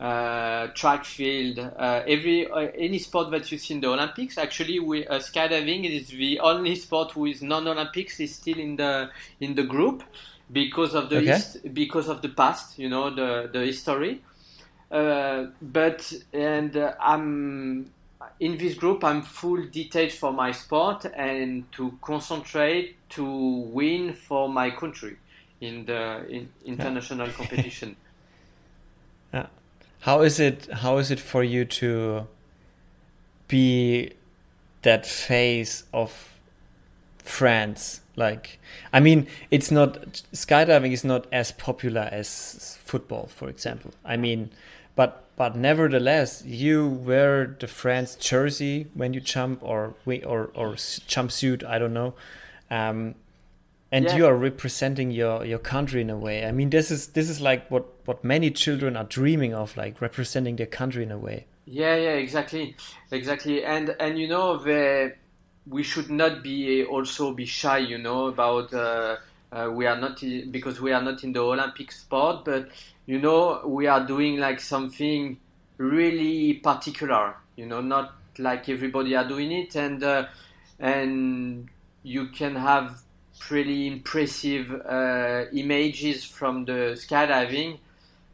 [0.00, 4.38] uh, track field, uh, every uh, any sport that you see in the Olympics.
[4.38, 9.10] Actually, we uh, skydiving is the only sport who is non-Olympics is still in the
[9.40, 10.02] in the group
[10.50, 11.26] because of the okay.
[11.26, 12.78] hist- because of the past.
[12.78, 14.22] You know the the history.
[14.90, 17.92] Uh, but and uh, I'm
[18.40, 24.48] in this group, I'm full detached for my sport and to concentrate to win for
[24.48, 25.16] my country
[25.60, 27.32] in the in international yeah.
[27.34, 27.96] competition.
[29.34, 29.46] Yeah.
[30.00, 30.66] How is it?
[30.72, 32.26] How is it for you to
[33.48, 34.12] be
[34.82, 36.38] that face of
[37.18, 38.00] France?
[38.16, 38.58] Like,
[38.92, 43.92] I mean, it's not skydiving is not as popular as football, for example.
[44.04, 44.50] I mean,
[44.96, 51.62] but but nevertheless, you wear the France jersey when you jump, or or or jumpsuit.
[51.64, 52.14] I don't know.
[52.70, 53.16] Um,
[53.92, 54.16] and yeah.
[54.16, 56.44] you are representing your your country in a way.
[56.44, 60.00] I mean, this is this is like what what many children are dreaming of, like
[60.00, 61.46] representing their country in a way.
[61.66, 62.76] Yeah, yeah, exactly,
[63.10, 63.64] exactly.
[63.64, 65.14] And and you know, the,
[65.66, 68.72] we should not be also be shy, you know, about.
[68.72, 69.16] Uh,
[69.52, 70.22] uh, we are not
[70.52, 72.68] because we are not in the Olympic sport, but
[73.06, 75.38] you know, we are doing like something
[75.78, 80.26] really particular, you know, not like everybody are doing it, and uh,
[80.78, 81.68] and
[82.04, 83.02] you can have
[83.40, 87.78] pretty impressive uh, images from the skydiving.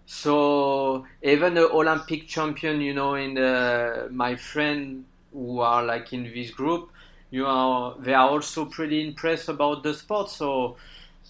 [0.04, 6.24] So even the Olympic champion, you know, in the, my friend who are like in
[6.24, 6.90] this group,
[7.30, 10.28] you are they are also pretty impressed about the sport.
[10.30, 10.76] So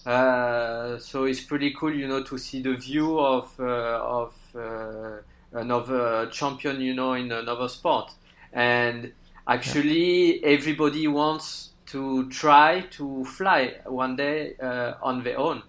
[0.05, 5.17] uh, so it's pretty cool, you know, to see the view of uh, of uh,
[5.53, 8.11] another champion, you know, in another sport.
[8.53, 9.13] And
[9.47, 15.63] actually, everybody wants to try to fly one day uh, on their own.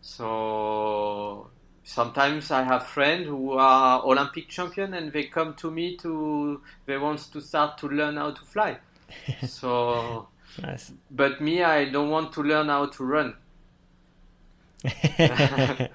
[0.00, 1.50] So
[1.84, 6.98] sometimes I have friends who are Olympic champion and they come to me to they
[6.98, 8.78] want to start to learn how to fly.
[9.46, 10.28] so
[10.60, 10.92] Nice.
[11.10, 13.34] But me, I don't want to learn how to run.
[14.84, 15.88] yeah,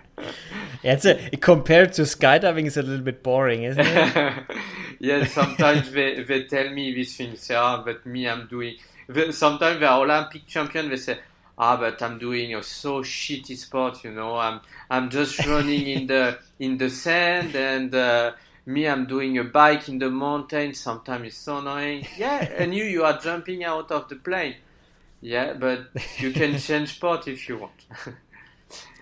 [0.83, 4.45] it's a, compared to skydiving, it's a little bit boring, isn't it?
[4.99, 8.75] yeah, sometimes they, they tell me these things, yeah, but me, I'm doing.
[9.31, 11.19] Sometimes the Olympic champion, they say,
[11.57, 14.37] ah, but I'm doing a so shitty sport, you know.
[14.37, 17.93] I'm I'm just running in the in the sand and.
[17.93, 18.31] Uh,
[18.67, 20.73] me, I'm doing a bike in the mountain.
[20.73, 22.05] Sometimes it's so annoying.
[22.17, 24.55] Yeah, and you, you are jumping out of the plane.
[25.21, 27.85] Yeah, but you can change sport if you want.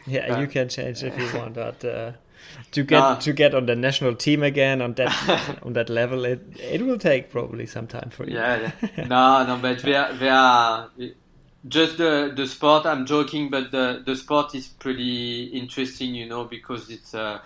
[0.06, 2.12] yeah, uh, you can change if you want, but uh,
[2.72, 6.41] to get to get on the national team again on that on that level, it
[6.60, 8.36] it will take probably some time for you.
[8.36, 9.06] Yeah, yeah.
[9.08, 10.89] no, no, but they are, they are
[11.68, 12.86] just the the sport.
[12.86, 17.13] I'm joking, but the the sport is pretty interesting, you know, because it's.
[17.13, 17.39] Uh,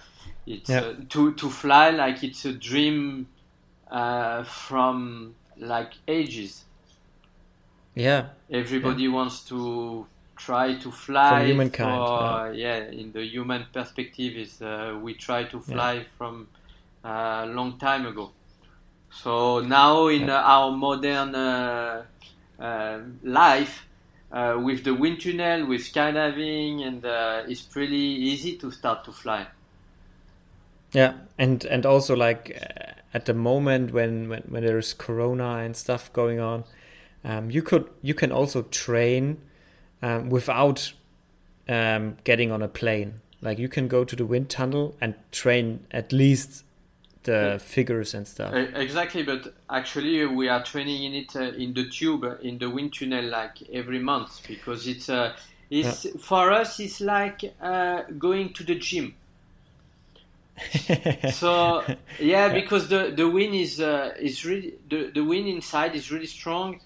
[0.50, 0.80] it's yeah.
[0.80, 3.28] uh, to to fly like it's a dream
[3.92, 6.64] uh, from like ages.
[7.94, 8.30] Yeah.
[8.50, 9.12] Everybody yeah.
[9.12, 10.08] wants to
[10.40, 11.40] try to fly.
[11.40, 11.98] From humankind.
[11.98, 12.78] For, yeah.
[12.78, 12.92] yeah.
[12.92, 16.04] in the human perspective, is uh, we try to fly yeah.
[16.18, 16.48] from
[17.04, 18.32] a uh, long time ago.
[19.12, 22.04] So now in our modern uh,
[22.60, 23.86] uh, life,
[24.32, 27.04] with the wind tunnel, with skydiving, and
[27.50, 29.48] it's pretty easy to start to fly.
[30.94, 32.56] Yeah, and and also like
[33.14, 36.64] at the moment when when when there's Corona and stuff going on,
[37.24, 39.38] um, you could you can also train
[40.02, 40.94] um, without
[41.68, 43.16] um, getting on a plane.
[43.42, 46.66] Like you can go to the wind tunnel and train at least
[47.24, 47.58] the yeah.
[47.58, 48.54] figures and stuff.
[48.54, 52.94] Exactly, but actually we are training in it uh, in the tube in the wind
[52.94, 55.34] tunnel like every month because it's uh,
[55.70, 56.12] it's yeah.
[56.20, 59.16] for us it's like uh, going to the gym
[61.34, 61.84] so
[62.20, 66.26] yeah, because the the wind is uh, is really the the wind inside is really
[66.26, 66.80] strong.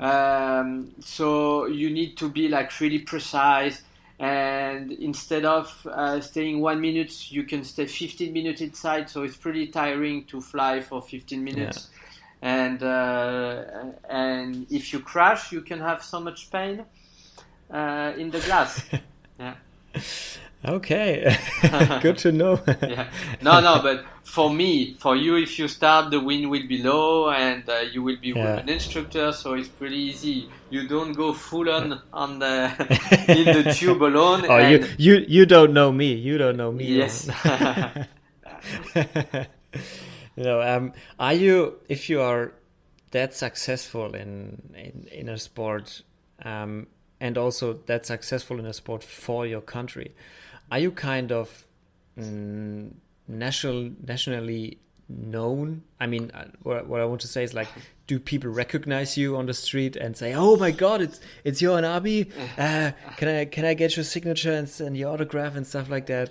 [0.00, 3.82] Um, so you need to be like really precise.
[4.18, 9.10] And instead of uh, staying one minute, you can stay 15 minutes inside.
[9.10, 11.90] So it's pretty tiring to fly for 15 minutes.
[11.90, 11.98] Yeah.
[12.42, 13.64] And uh,
[14.08, 16.84] and if you crash, you can have so much pain
[17.70, 18.84] uh, in the glass.
[19.40, 19.54] yeah.
[20.64, 21.36] Okay,
[22.02, 22.58] good to know.
[22.82, 23.08] yeah.
[23.40, 27.30] No, no, but for me, for you, if you start, the wind will be low,
[27.30, 28.56] and uh, you will be Yeah.
[28.56, 30.48] with an instructor, so it's pretty easy.
[30.70, 32.72] You don't go full on on the
[33.28, 34.44] in the tube alone.
[34.48, 36.14] Oh, you, you you don't know me.
[36.14, 36.84] You don't know me.
[36.84, 37.28] Yes.
[40.36, 42.52] you know, um, are you if you are
[43.12, 46.02] that successful in in, in a sport,
[46.44, 46.88] um,
[47.20, 50.12] and also that successful in a sport for your country,
[50.70, 51.66] are you kind of
[52.18, 52.92] mm,
[53.28, 55.82] national nationally known?
[56.00, 57.68] I mean, uh, what, what I want to say is like,
[58.06, 61.84] do people recognize you on the street and say, "Oh my God, it's it's Johan
[61.84, 62.30] Aby.
[62.58, 66.06] Uh, can I can I get your signature and, and your autograph and stuff like
[66.06, 66.30] that?"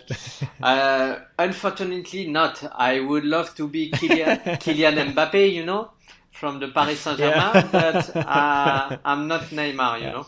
[0.61, 2.63] Uh, unfortunately, not.
[2.75, 5.91] I would love to be Kylian, Kylian Mbappe, you know,
[6.31, 7.69] from the Paris Saint Germain, Yeah.
[7.71, 10.27] but uh, I'm not Neymar, you know.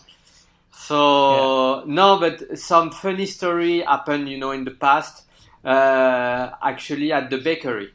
[0.88, 5.26] So no, but some funny story happened, you know, in the past.
[5.62, 7.90] Uh, actually, at the bakery,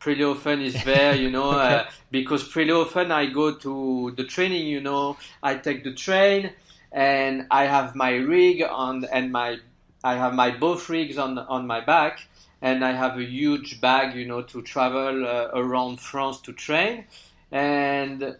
[0.00, 4.66] pretty often is there, you know, uh, because pretty often I go to the training,
[4.66, 6.50] you know, I take the train
[6.90, 9.58] and I have my rig on and my
[10.02, 12.26] I have my both rigs on on my back.
[12.60, 17.04] And I have a huge bag, you know, to travel uh, around France to train.
[17.52, 18.36] And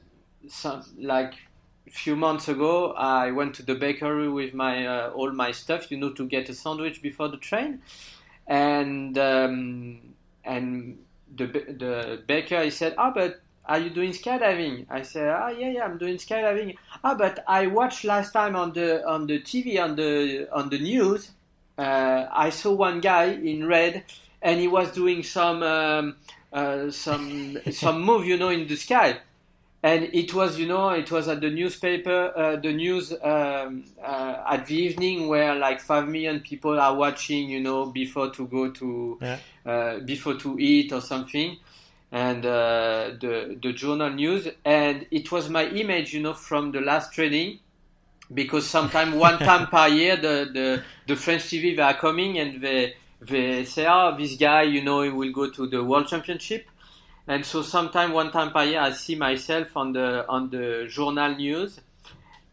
[0.49, 1.35] some like
[1.91, 5.97] few months ago, I went to the bakery with my uh, all my stuff, you
[5.97, 7.83] know, to get a sandwich before the train.
[8.47, 10.15] And um,
[10.45, 10.99] and
[11.35, 15.71] the the baker he said, "Ah, but are you doing skydiving?" I said, "Ah, yeah,
[15.71, 19.79] yeah, I'm doing skydiving." Ah, but I watched last time on the on the TV
[19.83, 21.31] on the on the news.
[21.79, 24.05] Uh, I saw one guy in red,
[24.41, 26.17] and he was doing some um,
[26.53, 29.19] uh, some some move, you know, in the sky.
[29.83, 34.43] And it was, you know, it was at the newspaper, uh, the news um, uh,
[34.51, 38.71] at the evening where like five million people are watching, you know, before to go
[38.71, 39.39] to Yeah.
[39.65, 41.57] uh, before to eat or something,
[42.11, 46.81] and uh, the the journal news, and it was my image, you know, from the
[46.81, 47.59] last training,
[48.33, 52.61] because sometimes one time per year the, the the French TV they are coming and
[52.61, 56.67] they they say, oh, this guy, you know, he will go to the World Championship,
[57.27, 61.35] and so sometime one time per year I see myself on the on the journal
[61.35, 61.81] news,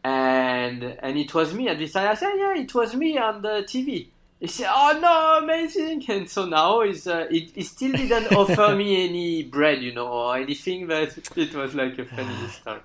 [0.04, 1.68] and and it was me.
[1.68, 4.08] And this time I said, yeah, it was me on the TV.
[4.40, 8.76] He said, "Oh no, amazing!" And so now he's, uh, he, he still didn't offer
[8.76, 12.82] me any bread, you know, or anything, but it was like a funny story.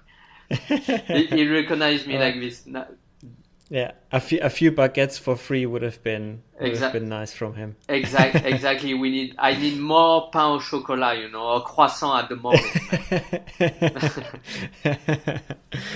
[0.49, 2.64] He, he recognized me like this.
[3.70, 7.34] Yeah, a few a few baguettes for free would have been would have been nice
[7.34, 7.76] from him.
[7.86, 8.94] Exact, exactly.
[8.94, 9.34] We need.
[9.38, 12.64] I need more pain au chocolat, you know, or croissant at the moment.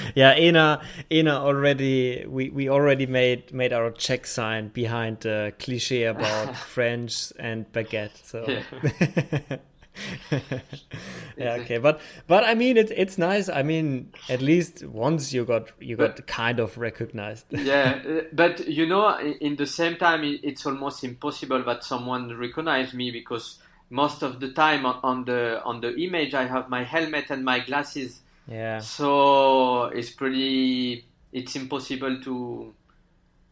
[0.14, 6.04] yeah, Ina, Ina already we, we already made made our check sign behind the cliche
[6.04, 8.22] about French and baguette.
[8.22, 9.56] So Yeah.
[11.36, 13.48] yeah, okay, but but I mean it's it's nice.
[13.48, 17.46] I mean at least once you got you got kind of recognized.
[17.50, 22.94] yeah, uh, but you know, in the same time, it's almost impossible that someone recognize
[22.94, 23.58] me because
[23.90, 27.44] most of the time on- on the on the image I have my helmet and
[27.44, 28.20] my glasses.
[28.48, 28.78] yeah.
[28.78, 31.04] So it's pretty.
[31.32, 32.74] It's impossible to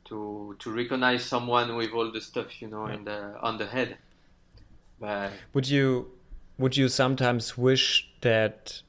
[0.06, 3.96] to to recognize someone with all the stuff you know in the on the head.
[4.98, 6.10] But Would you
[6.60, 8.82] would you sometimes wish that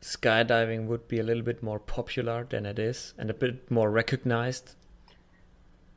[0.00, 3.90] skydiving would be a little bit more popular than it is and a bit more
[3.90, 4.74] recognized?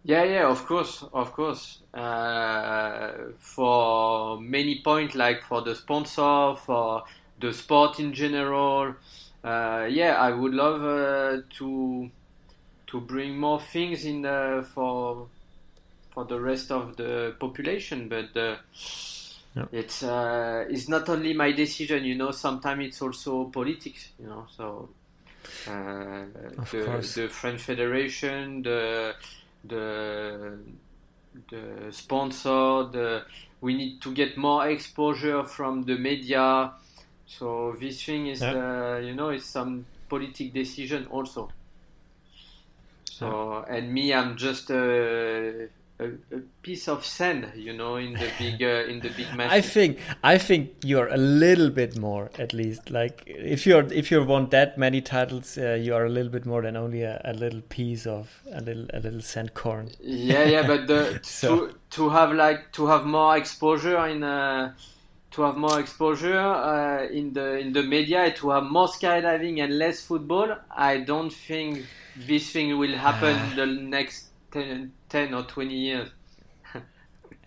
[0.05, 1.81] yeah, yeah, of course, of course.
[1.91, 7.03] Uh, for many points, like for the sponsor, for
[7.39, 8.93] the sport in general.
[9.43, 12.11] Uh, yeah, I would love uh, to
[12.87, 15.27] to bring more things in uh, for
[16.11, 18.57] for the rest of the population, but uh,
[19.55, 19.65] Yeah.
[19.71, 22.03] it's uh, it's not only my decision.
[22.03, 24.11] You know, sometimes it's also politics.
[24.19, 24.89] You know, so
[25.67, 26.25] uh,
[26.71, 27.15] the, course.
[27.15, 29.15] the French Federation, the
[29.63, 30.59] the
[31.49, 33.23] the sponsor, the
[33.61, 36.71] we need to get more exposure from the media.
[37.27, 41.49] So this thing is, uh, you know, it's some politic decision also.
[43.05, 48.29] So and me, I'm just a, a, a piece of sand, you know, in the
[48.37, 49.51] big uh, in the big machine.
[49.51, 52.89] I think I think you're a little bit more at least.
[52.89, 56.45] Like if you're if you want that many titles, uh, you are a little bit
[56.45, 59.89] more than only a, a little piece of a little a little sand corn.
[60.01, 64.73] yeah, yeah, but the, So- to to have like to have more exposure in uh,
[65.31, 69.77] to have more exposure uh, in the in the media, to have more skydiving and
[69.77, 70.55] less football.
[70.75, 71.85] I don't think
[72.27, 76.09] this thing will happen the next 10, 10 or twenty years.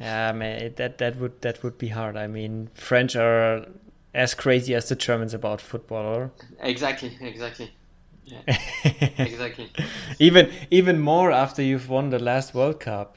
[0.01, 2.17] Yeah, man, that that would that would be hard.
[2.17, 3.67] I mean, French are
[4.15, 7.73] as crazy as the Germans about football, or Exactly, exactly.
[8.25, 8.43] Yeah,
[9.19, 9.73] exactly.
[10.19, 13.17] even even more after you've won the last World Cup.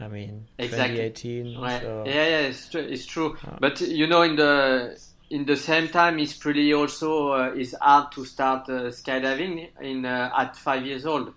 [0.00, 0.96] I mean, Exactly.
[1.10, 1.60] 2018.
[1.60, 1.82] Right.
[1.82, 2.80] so- Yeah, yeah, it's true.
[2.80, 3.36] It's true.
[3.60, 4.98] But you know, in the
[5.30, 10.04] in the same time, it's pretty also uh, it's hard to start uh, skydiving in
[10.04, 11.34] uh, at five years old.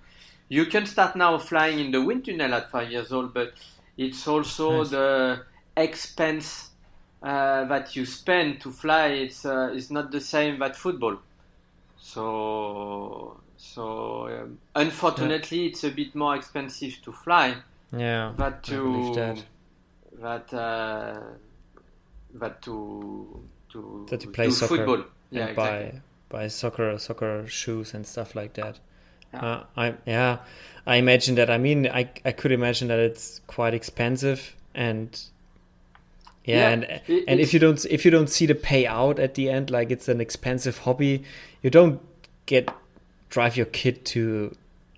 [0.49, 3.53] You can start now flying in the wind tunnel at five years old, but
[3.97, 4.89] it's also Nice.
[4.91, 6.69] the expense
[7.21, 9.07] uh, that you spend to fly.
[9.07, 11.17] It's uh, it's not the same that football.
[11.97, 17.55] So so um, unfortunately, it's a bit more expensive to fly
[17.95, 19.43] Yeah, that to that.
[20.21, 21.19] that uh,
[22.35, 23.39] that to
[23.69, 25.05] to That you play soccer football.
[25.31, 26.01] Yeah, and exactly.
[26.29, 28.79] buy buy soccer soccer shoes and stuff like that.
[29.33, 30.37] Uh, I yeah,
[30.85, 31.49] I imagine that.
[31.49, 35.19] I mean, I I could imagine that it's quite expensive and
[36.45, 39.35] yeah, Yeah, and it- and if you don't if you don't see the payout at
[39.35, 41.23] the end, like it's an expensive hobby,
[41.61, 42.01] you don't
[42.45, 42.69] get
[43.29, 44.55] drive your kid to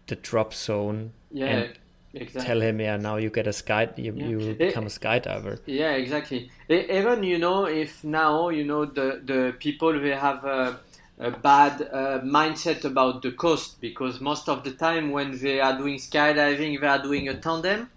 [0.08, 1.74] the drop zone Yeah, and
[2.14, 2.46] exactly.
[2.46, 4.28] tell him, yeah, now you get a sky, you Yeah.
[4.28, 5.60] you become a skydiver.
[5.66, 6.50] Yeah, exactly.
[6.70, 10.80] Even you know, if now you know the the people they have a,
[11.18, 15.78] a bad uh, mindset about the cost because most of the time when they are
[15.78, 17.90] doing skydiving, they are doing a tandem,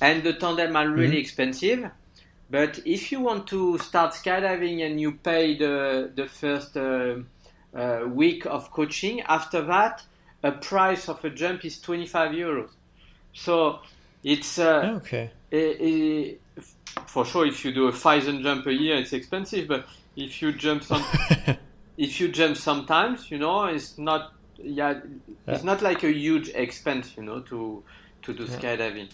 [0.00, 1.90] and the tandem are really expensive.
[2.50, 7.16] But if you want to start skydiving and you pay the the first uh,
[7.74, 10.02] uh, week of coaching, after that,
[10.42, 12.70] a price of a jump is twenty five euros.
[13.34, 13.80] So
[14.24, 15.30] it's uh, Okay.
[17.06, 19.68] For sure, if you do a thousand jump a year, it's expensive.
[19.68, 19.86] But
[20.16, 21.04] if you jump some,
[21.98, 24.32] if you jump sometimes, you know, it's not.
[24.60, 25.00] Yeah,
[25.46, 27.82] it's not like a huge expense, you know, to
[28.22, 29.08] to do skydiving.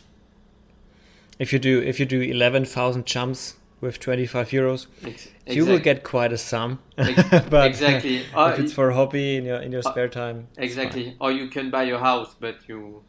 [1.38, 5.66] If you do if you do eleven thousand jumps with twenty five euros, Ex- you
[5.66, 6.78] will get quite a sum.
[6.96, 8.16] Ex- but exactly.
[8.20, 11.16] if Uh, it's for a hobby in your in your spare time, Exactly.
[11.20, 13.02] Or you can buy your house, but you.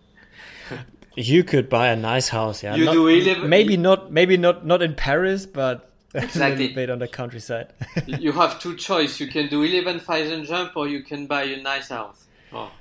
[1.18, 2.76] You could buy a nice house, yeah.
[2.76, 6.74] You Not- do eleven- maybe not maybe not not in Paris, but Exactly.
[6.74, 7.74] bit on the countryside.
[8.08, 9.20] you have two choice.
[9.20, 12.26] You can do eleven thousand jump, or you can buy a nice house.
[12.54, 12.72] Oh.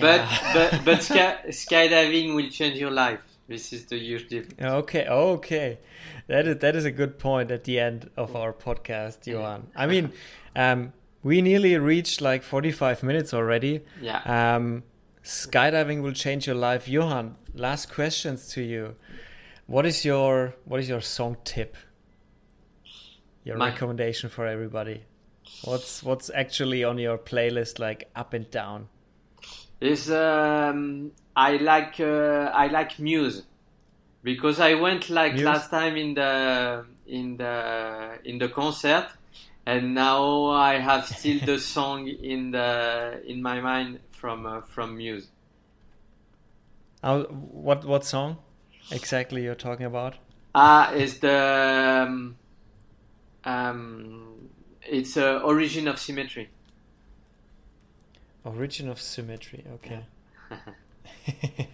[0.00, 3.20] But but but sky, skydiving will change your life.
[3.46, 4.60] This is the huge difference.
[4.60, 5.78] Okay, okay.
[6.26, 9.68] That is that is a good point at the end of our podcast, Johan.
[9.76, 10.12] I mean,
[10.56, 13.82] um, we nearly reached like forty five minutes already.
[14.00, 14.22] Yeah.
[14.24, 14.84] Um,
[15.22, 17.36] skydiving will change your life, Johan.
[17.54, 18.96] Last questions to you.
[19.66, 21.76] What is your what is your song tip?
[23.44, 25.02] Your My- recommendation for everybody.
[25.64, 28.88] What's what's actually on your playlist like up and down?
[29.80, 33.42] is um, I like uh, I like Muse
[34.22, 35.44] because I went like Muse?
[35.44, 39.08] last time in the in the in the concert
[39.66, 44.96] and now I have still the song in the in my mind from uh, from
[44.96, 45.28] Muse.
[47.02, 48.38] How, what what song
[48.90, 50.14] exactly you're talking about?
[50.54, 52.36] Ah, is the um,
[53.44, 54.48] um,
[54.86, 56.48] it's uh, Origin of Symmetry.
[58.44, 59.64] Origin of Symmetry.
[59.74, 60.04] Okay.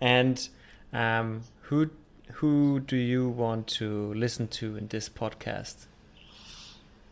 [0.00, 0.48] and
[0.92, 1.90] um, who
[2.34, 5.86] who do you want to listen to in this podcast?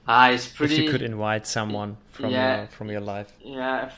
[0.06, 0.76] Ah, it's pretty.
[0.76, 2.58] If you could invite someone from Yeah.
[2.58, 3.32] your from your life.
[3.40, 3.90] Yeah,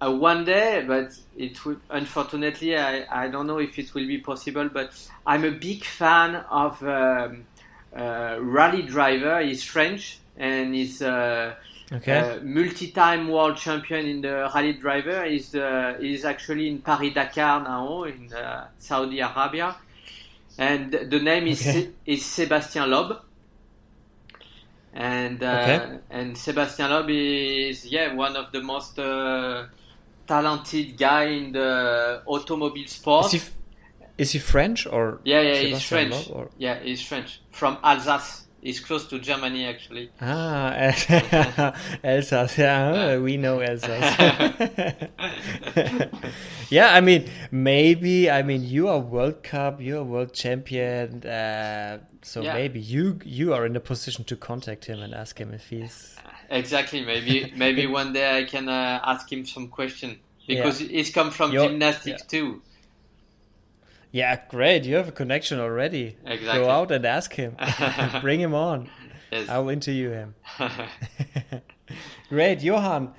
[0.00, 1.80] uh, one day, but it would.
[1.90, 4.68] Unfortunately, I, I don't know if it will be possible.
[4.68, 4.90] But
[5.24, 7.44] I'm a big fan of um,
[7.94, 9.40] rally driver.
[9.40, 11.54] He's French and he's uh,
[11.92, 12.18] Okay.
[12.20, 15.24] uh, multi-time world champion in the rally driver.
[15.24, 19.76] He's uh, he's actually in Paris Dakar now in uh, Saudi Arabia,
[20.58, 21.90] and the name is Okay.
[22.06, 23.18] is Sébastien Loeb.
[24.94, 25.98] And uh, Okay.
[26.10, 29.64] and Sébastien Loeb is yeah one of the most uh,
[30.26, 33.26] talented guy in the automobile sport.
[33.26, 33.52] is he f-
[34.18, 36.28] is he French or yeah, yeah, he's French.
[36.30, 38.46] Or- Yeah, he's French from Alsace.
[38.60, 40.10] He's close to Germany actually.
[40.20, 40.72] Ah,
[42.04, 42.56] Elsass.
[42.64, 44.16] Yeah, we know Alsace.
[46.70, 48.30] yeah, I mean, maybe.
[48.30, 49.80] I mean, you are World Cup.
[49.80, 51.24] You are World Champion.
[51.24, 52.54] Uh, so Yeah.
[52.54, 56.16] maybe you you are in a position to contact him and ask him if he's.
[56.50, 57.04] Exactly.
[57.04, 61.52] Maybe maybe one day I can uh, ask him some question because he's come from
[61.52, 62.62] You're- gymnastics too.
[64.12, 64.84] Yeah, great.
[64.84, 66.16] You have a connection already.
[66.26, 66.62] Exactly.
[66.62, 67.56] Go out and ask him.
[68.20, 68.90] Bring him on.
[69.32, 69.48] Yes.
[69.48, 70.34] I will interview him.
[72.28, 73.14] Great, Johan.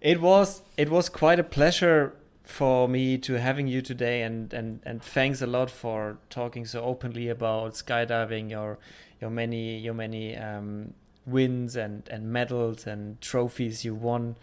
[0.00, 4.80] It was it was quite a pleasure for me to having you today, and and
[4.84, 8.78] and thanks a lot for talking so openly about skydiving, your
[9.20, 10.94] your many your many um,
[11.26, 14.36] wins and and medals and trophies you won.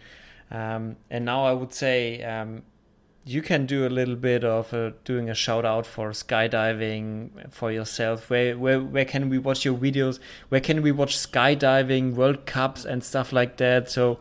[0.50, 2.62] Um, and now I would say um,
[3.26, 7.72] you can do a little bit of a, doing a shout out for skydiving for
[7.72, 8.28] yourself.
[8.28, 10.18] Where where where can we watch your videos?
[10.50, 13.90] Where can we watch skydiving World Cups and stuff like that?
[13.90, 14.18] So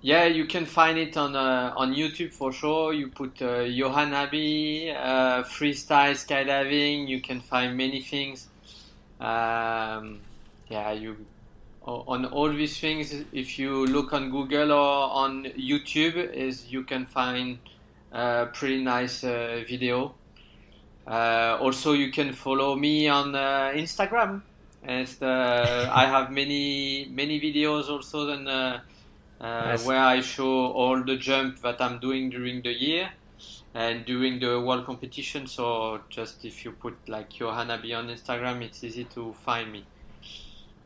[0.00, 2.94] yeah, you can find it on uh, on YouTube for sure.
[2.94, 7.06] You put uh, Johan Aby, uh, freestyle skydiving.
[7.06, 8.48] You can find many things.
[9.20, 10.20] Um,
[10.68, 11.16] yeah, you
[11.86, 13.14] on all these things.
[13.32, 17.58] If you look on Google or on YouTube, is you can find
[18.52, 20.14] pretty nice uh, video.
[21.06, 24.42] Uh, also, you can follow me on uh, Instagram.
[24.86, 28.80] As I have many many videos also uh,
[29.40, 29.84] nice.
[29.84, 33.10] where I show all the jump that I'm doing during the year
[33.74, 35.46] and during the world competition.
[35.46, 39.84] So just if you put like Johan Aby on Instagram, it's easy to find me.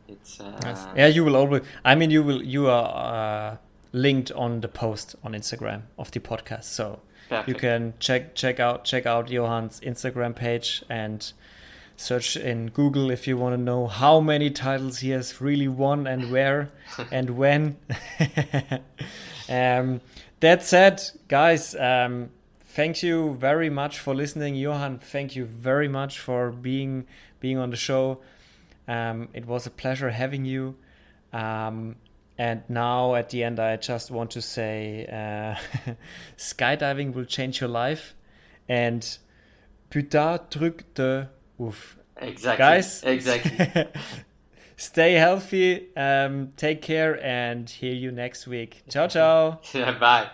[0.07, 1.07] It's uh, yeah.
[1.07, 1.61] You will always.
[1.85, 2.41] I mean, you will.
[2.41, 3.57] You are uh,
[3.91, 6.99] linked on the post on Instagram of the podcast, so
[7.29, 7.47] Perfect.
[7.47, 11.31] you can check check out check out Johan's Instagram page and
[11.95, 16.07] search in Google if you want to know how many titles he has really won
[16.07, 16.71] and where
[17.11, 17.77] and when.
[19.49, 20.01] um,
[20.39, 22.29] that said, guys, um,
[22.61, 24.97] thank you very much for listening, Johan.
[24.97, 27.05] Thank you very much for being
[27.39, 28.19] being on the show.
[28.87, 30.75] Um, it was a pleasure having you.
[31.31, 31.95] Um,
[32.39, 35.91] and now at the end, I just want to say, uh,
[36.37, 38.15] skydiving will change your life.
[38.69, 39.05] And
[39.89, 41.29] putain, truc de
[41.61, 41.97] Oof.
[42.15, 42.65] Exactly.
[42.65, 43.87] Guys, exactly.
[44.77, 48.83] stay healthy, um, take care, and hear you next week.
[48.89, 49.59] Ciao, ciao.
[49.99, 50.29] bye.